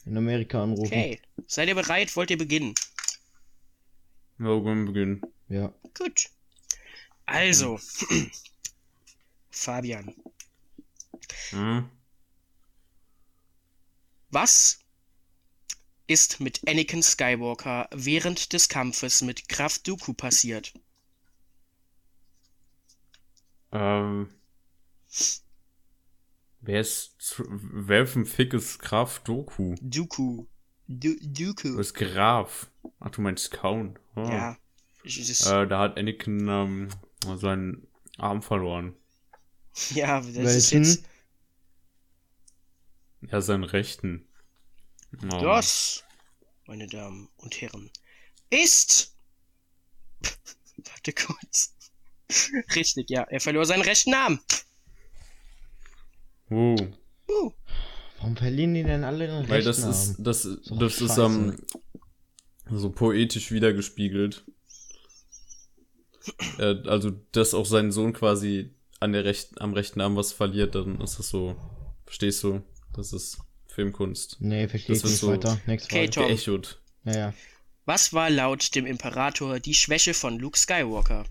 [0.05, 0.85] in Amerika anrufen.
[0.85, 2.15] Okay, seid ihr bereit?
[2.15, 2.73] Wollt ihr beginnen?
[4.39, 5.21] Ja, wir können beginnen.
[5.49, 5.73] Ja.
[5.97, 6.29] Gut.
[7.25, 7.79] Also,
[9.49, 10.13] Fabian,
[11.49, 11.89] Hm?
[14.29, 14.79] was
[16.07, 20.73] ist mit Anakin Skywalker während des Kampfes mit Graf Dooku passiert?
[23.71, 24.29] Ähm.
[26.61, 27.41] Wer ist.
[27.47, 29.75] Welchen Fick ist Graf Doku?
[29.81, 30.45] Dooku.
[30.87, 31.69] Dooku.
[31.69, 32.69] Du bist Graf.
[32.99, 33.97] Ach, du meinst Kaun.
[34.15, 34.57] Ah.
[35.03, 35.63] Ja.
[35.63, 36.89] Äh, da hat Anakin ähm,
[37.37, 38.95] seinen Arm verloren.
[39.91, 40.83] ja, das ist Welchen?
[40.83, 41.05] jetzt.
[43.31, 44.27] Ja, seinen rechten.
[45.23, 45.39] Oh.
[45.41, 46.03] Das,
[46.65, 47.89] meine Damen und Herren,
[48.49, 49.15] ist.
[50.77, 51.75] Warte kurz.
[52.75, 53.23] Richtig, ja.
[53.23, 54.39] Er verlor seinen rechten Arm.
[56.49, 56.75] Oh.
[57.27, 57.51] Uh,
[58.17, 60.23] Warum verlieren die denn alle ihren Weil das rechten ist, Arm?
[60.23, 61.21] das, doch das ist scheiße.
[61.25, 61.57] ähm,
[62.71, 64.45] so poetisch wiedergespiegelt.
[66.59, 70.75] Äh, also, dass auch sein Sohn quasi an der rechten, am rechten Arm was verliert,
[70.75, 71.55] dann ist das so.
[72.05, 72.61] Verstehst du?
[72.93, 74.37] Das ist Filmkunst.
[74.39, 75.59] Nee, verstehe ich wird nicht so- weiter.
[75.65, 76.11] Nächste Okay, Frage.
[76.11, 76.27] Tom.
[76.27, 76.79] Geechot.
[77.03, 77.33] Ja, ja.
[77.85, 81.25] was war laut dem Imperator die Schwäche von Luke Skywalker?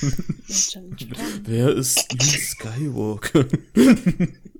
[1.44, 3.44] Wer ist Luke Skywalker?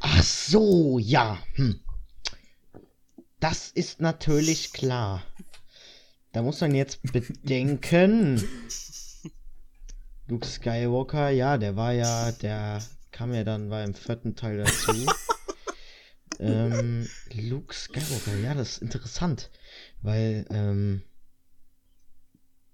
[0.00, 1.38] Ach so, ja.
[1.54, 1.80] Hm.
[3.38, 5.22] Das ist natürlich klar.
[6.32, 8.42] Da muss man jetzt bedenken.
[10.28, 12.80] Luke Skywalker, ja, der war ja, der
[13.10, 14.92] kam ja dann, war im vierten Teil dazu.
[16.38, 19.50] ähm, Luke Skywalker, ja, das ist interessant,
[20.02, 21.02] weil ähm,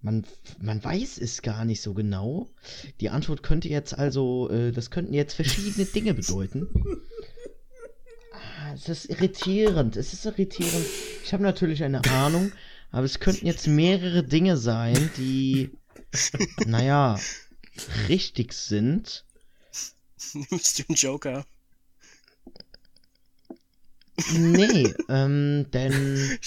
[0.00, 0.24] man,
[0.60, 2.48] man weiß es gar nicht so genau.
[3.00, 6.68] Die Antwort könnte jetzt also, äh, das könnten jetzt verschiedene Dinge bedeuten.
[8.32, 10.86] Ah, es ist irritierend, es ist irritierend.
[11.24, 12.52] Ich habe natürlich eine Ahnung,
[12.90, 15.70] aber es könnten jetzt mehrere Dinge sein, die,
[16.66, 17.18] naja,
[18.08, 19.24] richtig sind.
[20.50, 21.46] Nimmst du einen Joker?
[24.32, 26.38] Nee, ähm, denn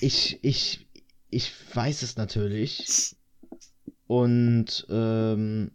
[0.00, 0.86] ich, ich,
[1.30, 3.16] ich weiß es natürlich
[4.06, 5.72] und ähm,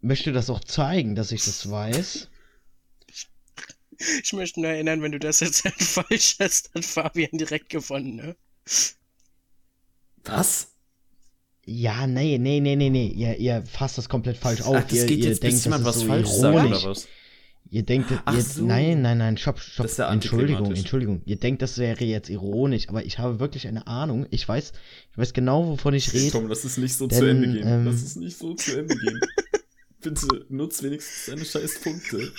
[0.00, 2.28] möchte das auch zeigen, dass ich das weiß.
[4.22, 8.36] Ich möchte nur erinnern, wenn du das jetzt falsch hast, hat Fabian direkt gewonnen, ne?
[10.24, 10.68] Was?
[11.66, 13.08] Ja, nee, nee, nee, nee, nee.
[13.08, 14.76] Ihr, ihr fasst das komplett falsch auf.
[14.76, 17.08] Ach, das ihr, geht ihr jetzt, denkt, jemand das was falsch sagt, oder was?
[17.68, 18.64] Ihr denkt, Ach ihr, so.
[18.64, 19.88] nein, nein, nein, stopp, stopp.
[19.96, 20.74] Ja Entschuldigung.
[20.74, 21.22] Entschuldigung.
[21.24, 24.26] Ihr denkt, das wäre jetzt ironisch, aber ich habe wirklich eine Ahnung.
[24.30, 24.72] Ich weiß,
[25.12, 26.32] ich weiß genau, wovon ich rede.
[26.32, 27.68] Tom, lass es nicht so Denn, zu Ende gehen.
[27.68, 29.20] ähm, lass es nicht so zu Ende gehen.
[30.00, 32.32] Bitte, nutz wenigstens deine scheiß Punkte.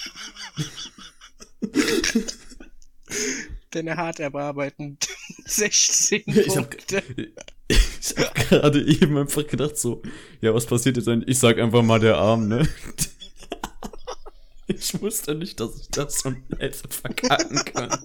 [3.71, 4.97] Deine hart erarbeiteten
[5.45, 7.03] 16 Ich hab, Punkte.
[7.67, 10.01] ich hab gerade eben einfach gedacht so,
[10.41, 11.29] ja, was passiert jetzt eigentlich?
[11.29, 12.67] Ich sag einfach mal der Arm, ne?
[14.67, 18.03] Ich wusste nicht, dass ich das so hätte verkacken kann.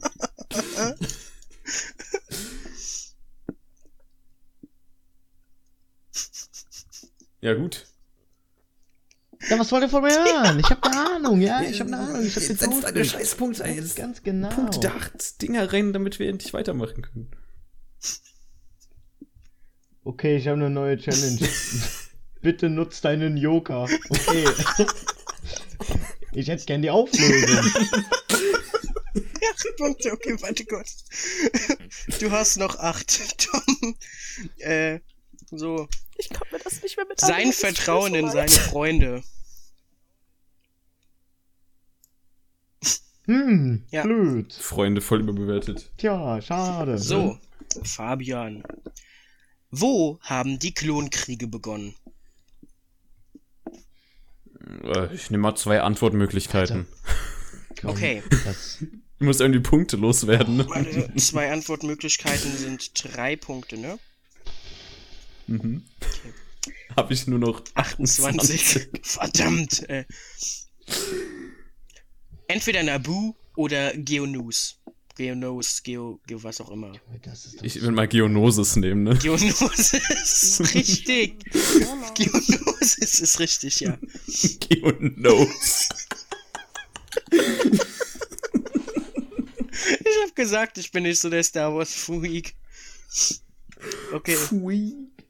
[7.40, 7.86] Ja, gut.
[9.48, 10.58] Ja, was wollt ihr von mir hören?
[10.58, 12.24] Ich habe eine Ahnung, ja, ich habe eine Ahnung.
[12.26, 13.04] Ich hab Jetzt den setz deine.
[13.04, 13.76] Scheißpunkte ein.
[13.76, 14.48] Ganz, Jetzt ganz genau.
[14.48, 17.30] Punkte da acht Dinger rein, damit wir endlich weitermachen können.
[20.02, 21.38] Okay, ich habe eine neue Challenge.
[22.40, 23.88] Bitte nutz deinen Joker.
[24.08, 24.44] Okay.
[26.36, 27.72] ich hätte gern die Auflösung.
[29.48, 31.04] Acht Punkte, okay, warte kurz.
[32.20, 33.38] Du hast noch acht.
[33.38, 33.96] Tom,
[34.58, 35.00] äh,
[35.50, 35.88] so.
[36.18, 38.50] Ich kann mir das nicht mehr mit Sein Vertrauen in seine.
[38.50, 39.22] Freunde.
[43.26, 44.02] Hm, Ja.
[44.02, 44.52] blöd.
[44.52, 45.90] Freunde voll überbewertet.
[45.96, 46.98] Tja, schade.
[46.98, 47.38] So,
[47.82, 48.62] Fabian.
[49.70, 51.94] Wo haben die Klonkriege begonnen?
[54.84, 56.86] Äh, Ich nehme mal zwei Antwortmöglichkeiten.
[57.80, 58.22] Komm, Okay.
[58.44, 58.78] Das,
[59.18, 60.56] Ich muss irgendwie Punkte loswerden.
[60.58, 60.68] Ne?
[60.68, 63.98] Warte, zwei Antwortmöglichkeiten sind drei Punkte, ne?
[65.46, 65.82] Mhm.
[66.96, 68.88] Habe ich nur noch 28.
[69.02, 69.88] Verdammt.
[69.88, 70.04] Äh.
[72.48, 74.80] Entweder Nabu oder Geonus.
[75.16, 76.92] Geonos, Geo, Geo, was auch immer.
[77.22, 79.16] Das ist doch Ich will mal Geonosis nehmen, ne?
[79.16, 81.42] Geonosis, richtig.
[82.14, 83.98] Geonosis ist richtig, ja.
[84.60, 85.88] Geonos.
[89.80, 92.54] Ich hab gesagt, ich bin nicht so der Star Wars Freak.
[94.12, 94.36] Okay,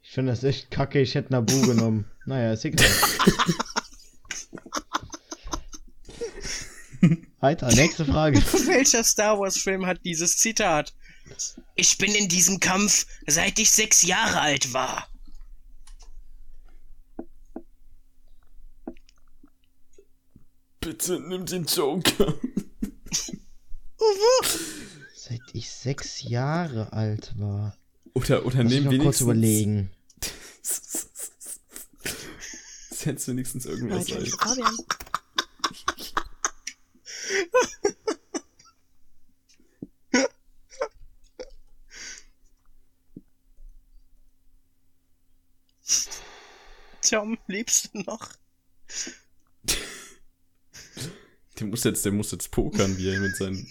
[0.03, 2.05] Ich finde das echt kacke, ich hätte Nabu genommen.
[2.25, 2.85] Naja, ist egal.
[7.47, 8.39] Weiter, nächste Frage.
[8.67, 10.93] welcher Star Wars Film hat dieses Zitat?
[11.75, 15.07] Ich bin in diesem Kampf, seit ich sechs Jahre alt war.
[20.81, 22.35] Bitte nimm den Joker.
[25.15, 27.77] Seit ich sechs Jahre alt war.
[28.13, 29.21] Oder, oder Muss ich nehm noch kurz wenigstens.
[29.21, 29.91] überlegen.
[32.91, 34.25] Setz wenigstens irgendwas ein.
[47.09, 47.35] Fabian.
[47.35, 48.29] Tom, lebst du noch?
[51.59, 53.67] Der muss jetzt, der muss jetzt pokern, wie er mit seinen.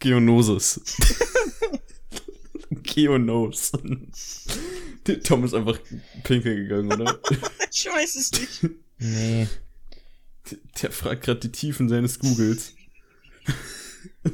[0.00, 0.80] Geonosis.
[2.82, 3.72] Geonos.
[5.06, 5.78] Der Tom ist einfach
[6.24, 7.20] pinkeln gegangen, oder?
[7.74, 8.74] Ich weiß es nicht.
[8.98, 9.48] Nee,
[10.82, 12.74] Der fragt gerade die Tiefen seines Googles.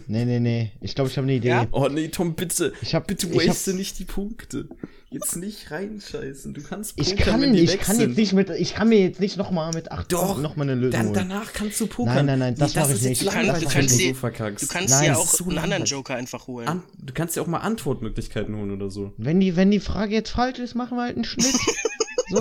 [0.07, 0.73] Nee, nee, nee.
[0.81, 1.49] Ich glaube, ich habe eine Idee.
[1.49, 1.67] Ja?
[1.73, 2.73] Oh nee, Tom, bitte.
[2.83, 4.69] Ich hab, Bitte ich, hab, waste nicht die Punkte.
[5.11, 6.53] Jetzt nicht reinscheißen.
[6.53, 8.11] Du kannst ich pokern, kann, wenn die ich weg kann sind.
[8.11, 10.65] jetzt nicht mit, ich kann mir jetzt nicht noch mal mit acht Doch, noch mal
[10.65, 11.15] eine Lösung Dann, holen.
[11.15, 12.15] danach kannst du pokern.
[12.15, 13.23] Nein, nein, nein, das Nee, mach ich nicht.
[13.23, 13.35] Du, das
[13.73, 14.65] kannst du dir, so verkackst.
[14.65, 15.85] du kannst Nein, dir das auch so einen anderen.
[15.87, 16.69] Joker einfach holen.
[16.69, 19.15] An, du kannst ja auch mal Antwortmöglichkeiten holen oder so.
[19.17, 21.47] Wenn die, wenn die Frage jetzt falsch ist, machen wir halt einen Schnitt.
[22.29, 22.41] so.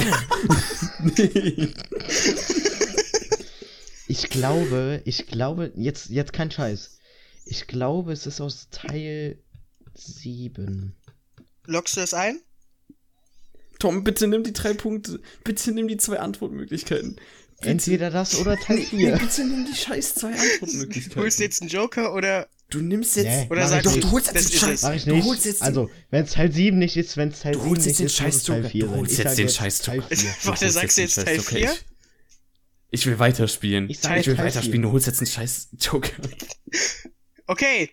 [1.17, 1.69] Nee.
[4.09, 6.96] Ich glaube, ich glaube, jetzt, jetzt kein Scheiß.
[7.49, 9.37] Ich glaube, es ist aus Teil
[9.95, 10.95] 7.
[11.65, 12.39] Lockst du es ein?
[13.79, 15.19] Tom, bitte nimm die drei Punkte.
[15.43, 17.15] Bitte nimm die zwei Antwortmöglichkeiten.
[17.59, 17.69] Bitte.
[17.69, 19.17] Entweder das oder Teil Nee, 4.
[19.17, 21.31] bitte nimm die scheiß zwei Holst du Antwortmöglichkeiten.
[21.39, 23.25] jetzt einen Joker oder Du nimmst jetzt.
[23.27, 24.03] Nee, Oder mach sag ich Doch, nicht.
[24.03, 24.81] du holst Das jetzt den Scheiß.
[24.83, 25.25] Mach ich Du nicht.
[25.25, 27.85] holst jetzt also, wenn es Teil 7 nicht ist, wenn es Teil Du 7 holst
[27.87, 28.69] nicht jetzt den ist, muss es Teil Scheiß-Joker.
[28.69, 28.99] 4 Du sein.
[28.99, 30.07] holst Ich jetzt den Scheiß-Joker.
[30.09, 30.29] Teil 4.
[30.43, 31.67] Warte, holst sagst du jetzt jetzt den Teil Scheiß-Joker.
[31.73, 31.77] 4?
[32.89, 33.89] Ich, will weiterspielen.
[33.89, 34.81] Ich Ich, will weiterspielen.
[34.81, 34.81] 4.
[34.81, 36.11] Du holst jetzt einen scheiß Joker.
[37.47, 37.91] Okay.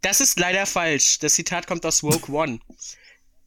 [0.00, 1.18] Das ist leider falsch.
[1.18, 2.60] Das Zitat kommt aus Woke One.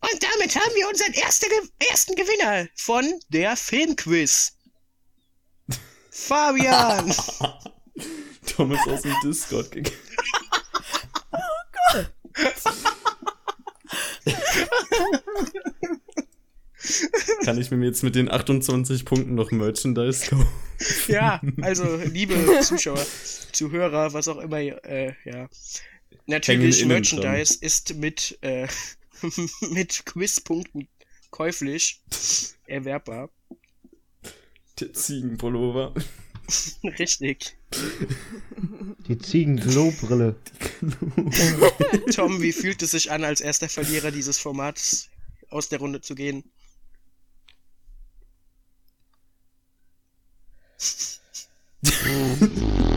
[0.01, 4.53] Und damit haben wir unseren erste, Ge- ersten Gewinner von der Filmquiz.
[6.09, 7.13] Fabian!
[8.47, 9.97] Tom ist aus dem Discord gegangen.
[17.45, 20.47] Kann ich mir jetzt mit den 28 Punkten noch Merchandise kaufen?
[21.07, 23.05] ja, also, liebe Zuschauer,
[23.51, 25.49] Zuhörer, was auch immer, äh, ja.
[26.25, 28.67] Natürlich, Merchandise ist mit, äh,
[29.71, 30.87] mit Quizpunkten
[31.29, 32.01] käuflich
[32.65, 33.29] erwerbbar.
[34.79, 35.93] Der Ziegenpullover.
[36.99, 37.55] Richtig.
[39.07, 40.35] Die Ziegen-Glow-Brille.
[42.13, 45.09] Tom, wie fühlt es sich an, als erster Verlierer dieses Formats
[45.49, 46.43] aus der Runde zu gehen?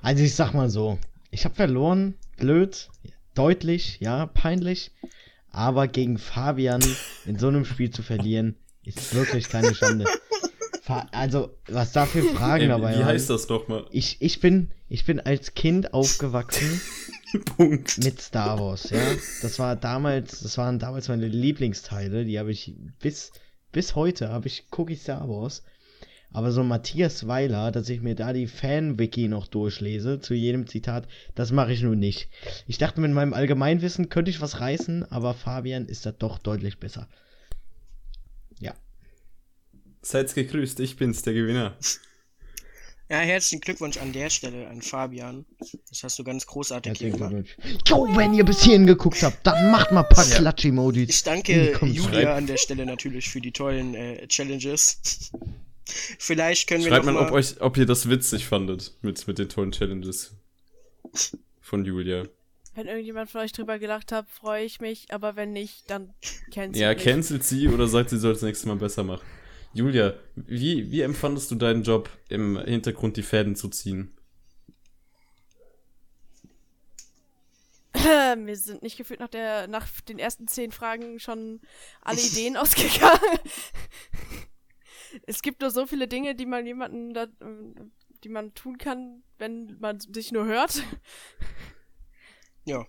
[0.00, 0.98] Also ich sag mal so,
[1.30, 2.88] ich habe verloren, blöd,
[3.34, 4.92] deutlich, ja, peinlich,
[5.50, 6.82] aber gegen Fabian
[7.26, 8.54] in so einem Spiel zu verlieren,
[8.84, 10.06] ist wirklich keine Schande.
[11.12, 13.04] Also, was da für Fragen Ey, dabei wie waren.
[13.06, 13.84] heißt das nochmal?
[13.90, 16.80] Ich, ich bin, ich bin als Kind aufgewachsen
[17.58, 19.02] mit Star Wars, ja.
[19.42, 23.32] Das war damals, das waren damals meine Lieblingsteile, die habe ich bis,
[23.72, 25.62] bis heute habe ich gucke ich Star Wars.
[26.30, 31.08] Aber so Matthias Weiler, dass ich mir da die Fan-Wiki noch durchlese zu jedem Zitat,
[31.34, 32.28] das mache ich nun nicht.
[32.66, 36.78] Ich dachte, mit meinem Allgemeinwissen könnte ich was reißen, aber Fabian ist da doch deutlich
[36.78, 37.08] besser.
[38.60, 38.74] Ja.
[40.02, 41.76] Seid gegrüßt, ich bin's, der Gewinner.
[43.10, 45.46] Ja, herzlichen Glückwunsch an der Stelle an Fabian.
[45.88, 47.56] Das hast du ganz großartig hier Herzlichen gemacht.
[47.58, 47.82] Glückwunsch.
[47.88, 51.08] Jo, wenn ihr bis hierhin geguckt habt, dann macht mal ein paar Klatsch-Emojis.
[51.08, 51.78] Ich danke.
[51.86, 55.30] Julia an der Stelle natürlich für die tollen äh, Challenges.
[56.18, 59.26] Vielleicht können wir Schreibt noch mal, mal, ob, euch, ob ihr das witzig fandet mit,
[59.26, 60.34] mit den tollen Challenges
[61.62, 62.24] von Julia.
[62.74, 66.12] Wenn irgendjemand von euch drüber gelacht hat, freue ich mich, aber wenn nicht, dann
[66.52, 67.02] kennt Ja, mich.
[67.02, 69.24] cancelt sie oder sagt, sie soll es nächstes Mal besser machen.
[69.72, 74.16] Julia, wie, wie empfandest du deinen Job, im Hintergrund die Fäden zu ziehen?
[78.36, 81.60] Mir sind nicht gefühlt nach, der, nach den ersten zehn Fragen schon
[82.00, 83.38] alle Ideen ausgegangen.
[85.26, 87.26] es gibt nur so viele Dinge, die man jemanden, da,
[88.24, 90.82] die man tun kann, wenn man sich nur hört.
[92.64, 92.86] Ja.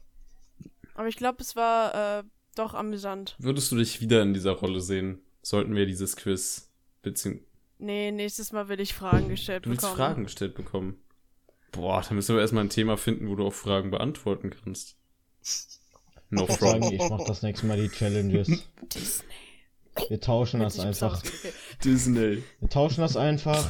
[0.95, 2.23] Aber ich glaube, es war äh,
[2.55, 3.35] doch amüsant.
[3.39, 5.21] Würdest du dich wieder in dieser Rolle sehen?
[5.41, 6.68] Sollten wir dieses Quiz
[7.01, 7.47] beziehungsweise
[7.81, 9.97] Nee, nächstes Mal will ich Fragen gestellt Du willst bekommen.
[9.97, 11.01] Fragen gestellt bekommen.
[11.71, 14.97] Boah, da müssen wir erstmal ein Thema finden, wo du auch Fragen beantworten kannst.
[16.29, 18.49] No Ich sagen, ich mach das nächste Mal die Challenges.
[18.93, 19.25] Disney.
[20.09, 21.23] Wir tauschen das einfach.
[21.83, 22.43] Disney.
[22.59, 23.65] Wir tauschen das einfach.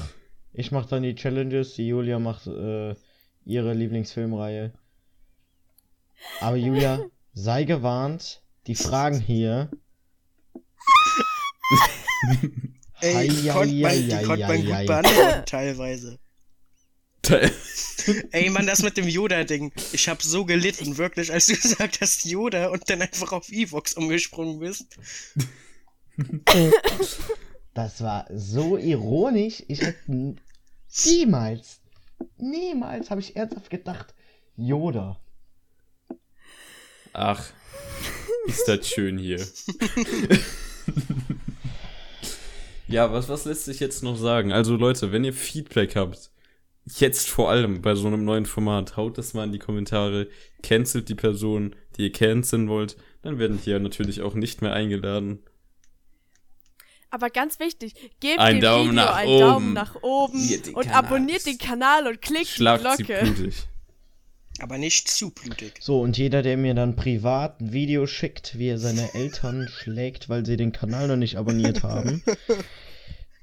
[0.53, 2.95] Ich mach dann die Challenges, die Julia macht äh,
[3.45, 4.73] ihre Lieblingsfilmreihe.
[6.41, 9.69] Aber Julia, sei gewarnt, die Fragen hier.
[13.02, 16.20] Ey, die konnte man, die konnte man gut beantworten, teilweise.
[18.32, 19.72] Ey, Mann, das mit dem Yoda-Ding.
[19.92, 23.94] Ich hab so gelitten, wirklich, als du gesagt hast Yoda und dann einfach auf Evox
[23.94, 24.98] umgesprungen bist.
[27.74, 29.64] Das war so ironisch.
[29.68, 30.40] Ich hätte n-
[31.06, 31.80] niemals,
[32.38, 34.14] niemals habe ich ernsthaft gedacht,
[34.58, 35.20] Yoda.
[37.14, 37.52] Ach,
[38.48, 39.46] ist das schön hier.
[42.90, 44.52] ja, was, was lässt sich jetzt noch sagen?
[44.52, 46.32] Also Leute, wenn ihr Feedback habt,
[46.86, 50.28] jetzt vor allem bei so einem neuen Format, haut das mal in die Kommentare,
[50.64, 54.74] cancelt die Person, die ihr canceln wollt, dann werden die ja natürlich auch nicht mehr
[54.74, 55.44] eingeladen.
[57.11, 59.40] Aber ganz wichtig, gebt Ein dem Daumen Video nach einen oben.
[59.40, 63.24] Daumen nach oben und abonniert den Kanal und klickt Schlagt die sie Glocke.
[63.24, 63.68] blutig.
[64.60, 65.73] Aber nicht zu blutig.
[65.80, 70.30] So, und jeder, der mir dann privat ein Video schickt, wie er seine Eltern schlägt,
[70.30, 72.23] weil sie den Kanal noch nicht abonniert haben,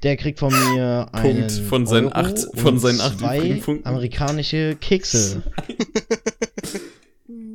[0.02, 3.62] der kriegt von mir einen Punkt von seinen Euro acht- und von seinen acht zwei
[3.84, 5.43] amerikanische Kekse.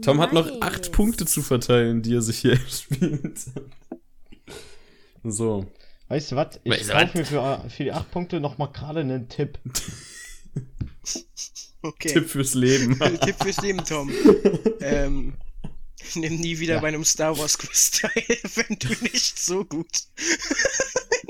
[0.02, 3.40] Tom hat noch acht Punkte zu verteilen, die er sich hier spielt.
[5.24, 5.68] So.
[6.08, 6.60] Weißt du was?
[6.64, 9.60] Ich Weißt du kaufe mir für, für die acht Punkte noch mal gerade einen Tipp.
[11.82, 12.10] Okay.
[12.14, 13.00] Tipp fürs Leben.
[13.26, 14.12] Tipp fürs Leben, Tom.
[14.82, 15.34] ähm,
[16.16, 16.80] nimm nie wieder Ja.
[16.82, 18.12] bei einem Star Wars Quiz teil,
[18.56, 19.88] wenn du nicht so gut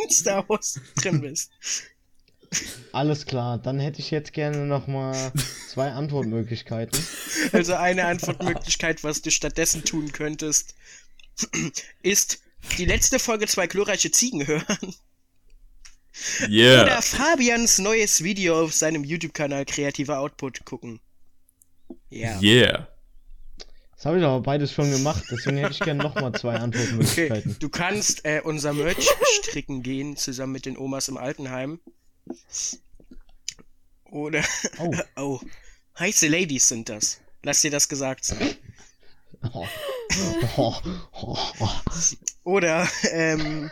[0.04, 1.52] in Star Wars drin bist.
[2.92, 5.32] Alles klar, dann hätte ich jetzt gerne noch mal
[5.70, 7.02] zwei Antwortmöglichkeiten.
[7.54, 10.76] Also eine Antwortmöglichkeit, was du stattdessen tun könntest,
[12.04, 12.42] ist
[12.78, 14.96] die letzte Folge zwei glorreiche Ziegen hören.
[16.48, 16.84] Yeah.
[16.84, 21.00] Oder Fabians neues Video auf seinem YouTube-Kanal Kreativer Output gucken.
[22.10, 22.40] Ja.
[22.42, 22.88] Yeah.
[23.96, 26.64] Das habe ich aber beides schon gemacht, deswegen hätte ich gerne noch mal zwei Okay,
[26.64, 27.56] Antwortmöglichkeiten.
[27.60, 29.08] du kannst äh, unser Merch
[29.44, 31.80] stricken gehen, zusammen mit den Omas im Altenheim.
[34.06, 34.44] Oder,
[34.80, 34.92] Oh.
[35.18, 35.40] oh,
[36.00, 37.22] heiße Ladies sind das.
[37.44, 38.56] Lass dir das gesagt sein.
[42.44, 43.70] Oder, ähm,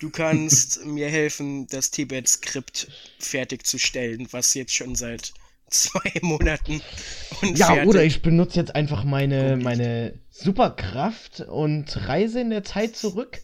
[0.00, 2.88] du kannst mir helfen, das Tibet-Skript
[3.18, 5.32] fertigzustellen, was jetzt schon seit
[5.70, 6.80] zwei Monaten
[7.42, 12.96] unfertig Ja, oder ich benutze jetzt einfach meine, meine Superkraft und reise in der Zeit
[12.96, 13.40] zurück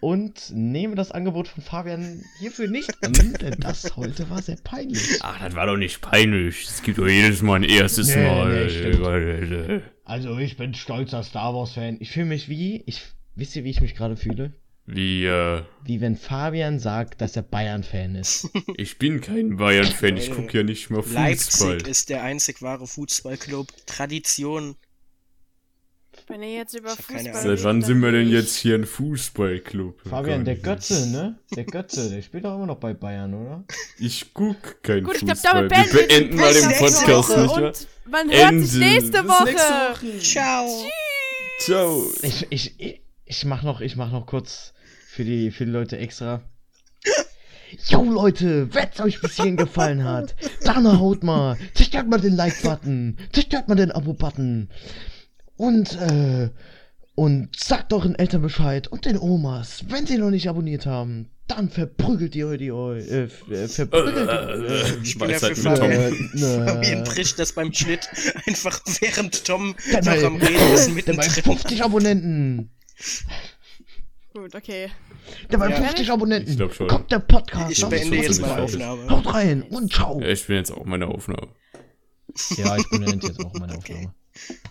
[0.00, 5.18] und nehme das Angebot von Fabian hierfür nicht an, denn das heute war sehr peinlich.
[5.20, 6.64] Ach, das war doch nicht peinlich.
[6.64, 9.46] Es gibt doch jedes Mal ein erstes Nee, Mal.
[9.46, 9.80] nee.
[10.04, 11.96] Also ich bin stolzer Star Wars Fan.
[12.00, 13.02] Ich fühle mich wie, ich,
[13.34, 14.52] wisst ihr, wie ich mich gerade fühle?
[14.90, 18.48] Wie, äh, Wie wenn Fabian sagt, dass er Bayern Fan ist.
[18.78, 21.24] ich bin kein Bayern-Fan, ich gucke ja nicht mehr Fußball.
[21.28, 23.68] Leipzig ist der einzig wahre Fußballclub.
[23.84, 24.76] Tradition.
[26.28, 27.42] Wenn ihr jetzt über Ich Fußball.
[27.42, 30.02] Seit wann sind wir dann denn jetzt hier ein Fußballclub?
[30.08, 30.56] Fabian, der.
[30.56, 31.38] Götze, ne?
[31.56, 33.64] Der Götze, der spielt doch immer noch bei Bayern, oder?
[33.98, 35.68] Ich guck kein Gut, ich glaube, Fußball.
[35.68, 37.40] damit wir beenden beenden mal den nächste Podcast Woche.
[37.40, 37.64] nicht wahr?
[37.64, 38.78] Und man hört sich Ende.
[38.78, 39.44] nächste Bis Woche.
[39.44, 40.86] nächste Ciao.
[41.60, 42.12] Ciao.
[42.22, 44.74] Ich, ich, ich, ich mach noch, ich mach noch kurz
[45.08, 46.42] für die, für die Leute extra.
[47.88, 50.34] Jo Leute, wenn's euch bis hierhin gefallen hat,
[50.64, 54.70] dann haut mal, zerstört mal den Like-Button, zerstört mal den Abo-Button
[55.58, 56.48] und, äh,
[57.14, 61.68] und sagt euren Eltern Bescheid und den Omas, wenn sie noch nicht abonniert haben, dann
[61.70, 66.66] verprügelt ihr die, äh, f- äh, verprügelt ihr, Ich bin dafür Weisheit mit Tom.
[66.66, 68.08] Fabian äh, bricht das beim Schnitt
[68.46, 71.30] einfach während Tom der noch am Reden ist mittendrin.
[71.30, 72.70] 50 Abonnenten,
[74.34, 74.90] Gut, okay.
[75.50, 75.76] der bei Ja.
[75.76, 76.86] 50 Abonnenten, Ich glaub schon.
[76.86, 77.72] kommt der Podcast.
[77.72, 78.62] Ich beende jetzt meine.
[78.62, 79.08] Aufnahme.
[79.10, 80.20] Haut rein und ciao.
[80.20, 81.48] Ja, ich bin jetzt auch meine Aufnahme.
[82.56, 84.12] Ja, ich beende jetzt auch meine Aufnahme.